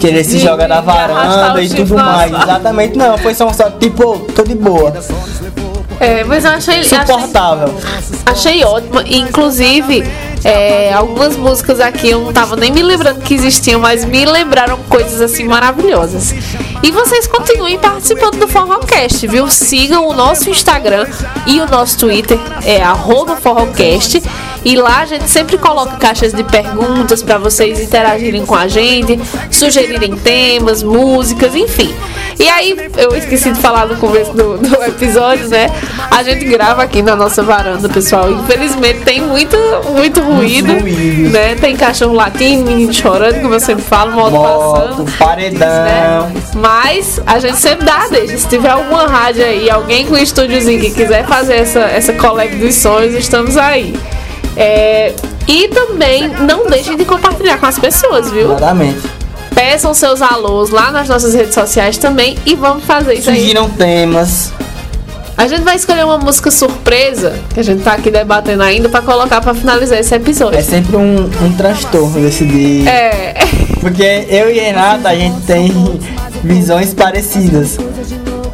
querer 0.00 0.24
se 0.24 0.38
De- 0.38 0.44
jogar 0.44 0.66
na 0.66 0.80
varanda 0.80 1.62
e 1.62 1.68
tudo 1.68 1.94
mais. 1.94 2.32
Exatamente, 2.32 2.96
não. 2.96 3.18
Foi 3.18 3.34
só 3.34 3.44
uma 3.44 3.52
saudade, 3.54 3.80
tipo, 3.80 4.18
tô 4.34 4.42
de 4.42 4.54
boa. 4.54 4.94
É, 6.00 6.24
mas 6.24 6.46
eu 6.46 6.52
achei, 6.52 6.78
achei, 6.80 6.98
Suportável. 6.98 7.74
achei 8.24 8.64
ótima. 8.64 9.02
E, 9.06 9.18
Inclusive, 9.18 10.02
é, 10.44 10.92
algumas 10.92 11.36
músicas 11.36 11.80
aqui 11.80 12.10
eu 12.10 12.20
não 12.20 12.32
tava 12.32 12.56
nem 12.56 12.72
me 12.72 12.82
lembrando 12.82 13.20
que 13.20 13.34
existiam, 13.34 13.80
mas 13.80 14.04
me 14.04 14.24
lembraram 14.24 14.78
coisas 14.88 15.20
assim 15.20 15.44
maravilhosas. 15.44 16.34
E 16.82 16.90
vocês 16.90 17.26
continuem 17.26 17.78
participando 17.78 18.38
do 18.38 18.48
Forrocast, 18.48 19.26
viu? 19.26 19.50
Sigam 19.50 20.08
o 20.08 20.14
nosso 20.14 20.48
Instagram 20.48 21.06
e 21.46 21.60
o 21.60 21.66
nosso 21.66 21.98
Twitter, 21.98 22.38
é 22.64 22.80
Forrocast. 23.40 24.22
E 24.64 24.76
lá 24.76 25.00
a 25.00 25.06
gente 25.06 25.28
sempre 25.28 25.56
coloca 25.56 25.96
caixas 25.96 26.32
de 26.32 26.44
perguntas 26.44 27.22
para 27.22 27.38
vocês 27.38 27.80
interagirem 27.80 28.44
com 28.44 28.54
a 28.54 28.68
gente, 28.68 29.18
sugerirem 29.50 30.16
temas, 30.16 30.82
músicas, 30.82 31.54
enfim. 31.54 31.94
E 32.38 32.48
aí, 32.48 32.74
eu 32.96 33.14
esqueci 33.14 33.50
de 33.50 33.60
falar 33.60 33.86
no 33.86 33.96
começo 33.96 34.32
do, 34.32 34.56
do 34.56 34.82
episódio, 34.84 35.48
né? 35.48 35.70
A 36.10 36.22
gente 36.22 36.44
grava 36.46 36.82
aqui 36.82 37.02
na 37.02 37.14
nossa 37.14 37.42
varanda, 37.42 37.88
pessoal. 37.88 38.30
Infelizmente 38.30 39.00
tem 39.00 39.20
muito, 39.20 39.56
muito 39.94 40.20
ruído, 40.22 40.72
ruídos. 40.72 41.32
né? 41.32 41.54
Tem 41.54 41.76
cachorro 41.76 42.14
latindo, 42.14 42.64
menino 42.70 42.92
chorando, 42.92 43.40
como 43.42 43.54
eu 43.54 43.60
sempre 43.60 43.82
falo, 43.84 44.12
moto, 44.12 44.32
Moto, 44.32 44.80
passando. 44.88 45.12
paredão. 45.18 45.68
Né? 45.68 46.42
Mas 46.70 47.20
a 47.26 47.40
gente 47.40 47.58
sempre 47.58 47.84
dá, 47.84 48.06
deixa. 48.06 48.38
Se 48.38 48.46
tiver 48.46 48.70
alguma 48.70 49.04
rádio 49.04 49.44
aí, 49.44 49.68
alguém 49.68 50.06
com 50.06 50.14
um 50.14 50.18
estúdiozinho 50.18 50.80
que 50.80 50.90
quiser 50.90 51.26
fazer 51.26 51.56
essa, 51.56 51.80
essa 51.80 52.12
collab 52.12 52.54
dos 52.54 52.76
sonhos, 52.76 53.12
estamos 53.12 53.56
aí. 53.56 53.98
É, 54.56 55.12
e 55.48 55.66
também 55.66 56.28
não 56.28 56.66
deixem 56.66 56.96
de 56.96 57.04
compartilhar 57.04 57.58
com 57.58 57.66
as 57.66 57.76
pessoas, 57.76 58.30
viu? 58.30 58.52
Exatamente. 58.52 59.00
Peçam 59.52 59.92
seus 59.92 60.22
alôs 60.22 60.70
lá 60.70 60.92
nas 60.92 61.08
nossas 61.08 61.34
redes 61.34 61.54
sociais 61.54 61.98
também 61.98 62.38
e 62.46 62.54
vamos 62.54 62.84
fazer 62.84 63.14
isso 63.14 63.30
aí. 63.30 63.38
Surgiram 63.38 63.68
temas. 63.70 64.52
A 65.36 65.48
gente 65.48 65.62
vai 65.62 65.74
escolher 65.74 66.04
uma 66.04 66.18
música 66.18 66.52
surpresa, 66.52 67.34
que 67.52 67.58
a 67.58 67.64
gente 67.64 67.82
tá 67.82 67.94
aqui 67.94 68.12
debatendo 68.12 68.62
ainda, 68.62 68.88
pra 68.88 69.02
colocar 69.02 69.40
pra 69.40 69.54
finalizar 69.54 69.98
esse 69.98 70.14
episódio. 70.14 70.60
É 70.60 70.62
sempre 70.62 70.96
um, 70.96 71.24
um 71.42 71.52
transtorno 71.56 72.20
decidir. 72.20 72.86
É, 72.86 73.34
Porque 73.80 74.26
eu 74.28 74.50
e 74.50 74.60
Renata, 74.60 75.08
a 75.08 75.14
gente 75.16 75.40
tem 75.46 75.72
visões 76.42 76.94
parecidas. 76.94 77.78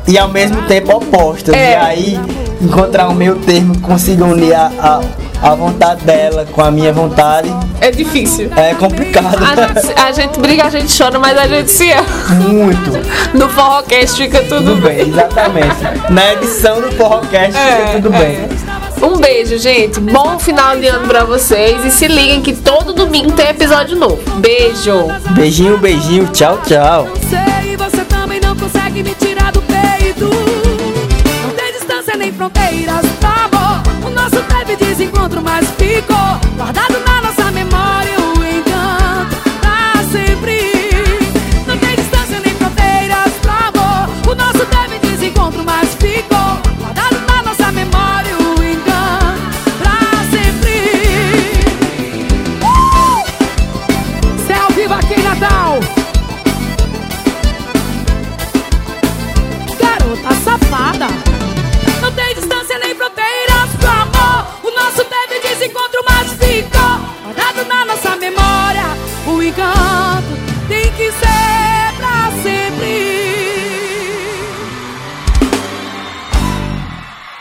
E 0.09 0.19
ao 0.19 0.29
mesmo 0.29 0.63
tempo 0.63 0.97
opostas. 0.97 1.55
É. 1.55 1.73
E 1.73 1.75
aí, 1.75 2.21
encontrar 2.61 3.09
um 3.09 3.15
meio 3.15 3.37
termo 3.37 3.75
que 3.75 3.81
consiga 3.81 4.25
unir 4.25 4.55
a, 4.55 4.71
a, 4.79 5.51
a 5.51 5.55
vontade 5.55 6.05
dela 6.05 6.47
com 6.53 6.63
a 6.63 6.71
minha 6.71 6.93
vontade 6.93 7.53
é 7.81 7.91
difícil. 7.91 8.51
é 8.57 8.75
complicado. 8.75 9.37
A 9.37 9.75
gente, 9.81 10.01
a 10.01 10.13
gente 10.13 10.41
briga, 10.41 10.65
a 10.65 10.71
gente 10.71 10.97
chora, 10.97 11.19
mas 11.19 11.37
a 11.37 11.47
gente 11.47 11.71
se 11.71 11.91
ama. 11.91 12.07
Muito. 12.49 12.91
No 13.35 13.49
Forrocast 13.49 14.17
fica 14.17 14.41
tudo, 14.43 14.75
Tudo 14.77 14.83
bem. 14.83 14.97
bem, 14.97 15.09
exatamente. 15.09 15.77
Na 16.11 16.33
edição 16.35 16.81
do 16.81 16.93
Forrocast 16.93 17.57
É, 17.57 17.87
fica 17.87 18.01
tudo 18.03 18.15
é. 18.15 18.19
bem. 18.19 18.49
Um 19.03 19.19
beijo, 19.19 19.59
gente. 19.59 20.01
Bom 20.01 20.39
final 20.39 20.79
de 20.79 20.87
ano 20.87 21.07
pra 21.07 21.25
vocês. 21.25 21.85
E 21.85 21.91
se 21.91 22.07
liguem 22.09 22.41
que 22.41 22.55
todo 22.55 22.93
domingo 22.95 23.33
tem 23.33 23.49
episódio 23.49 23.97
novo. 23.97 24.19
Beijo. 24.37 25.09
Beijinho, 25.33 25.77
beijinho, 25.79 26.27
tchau, 26.29 26.59
tchau. 26.67 27.09
Consegue 28.97 29.03
me 29.03 29.15
tirar 29.15 29.53
do 29.53 29.61
peito. 29.63 30.31
Não 31.43 31.51
tem 31.55 31.73
distância 31.73 32.17
nem 32.17 32.33
fronteiras, 32.33 33.05
tá 33.21 33.49
bom? 33.51 34.07
O 34.07 34.11
nosso 34.11 34.43
teve 34.45 34.77
desencontro, 34.77 35.43
mas 35.43 35.69
ficou 35.73 36.17
guardado 36.57 37.06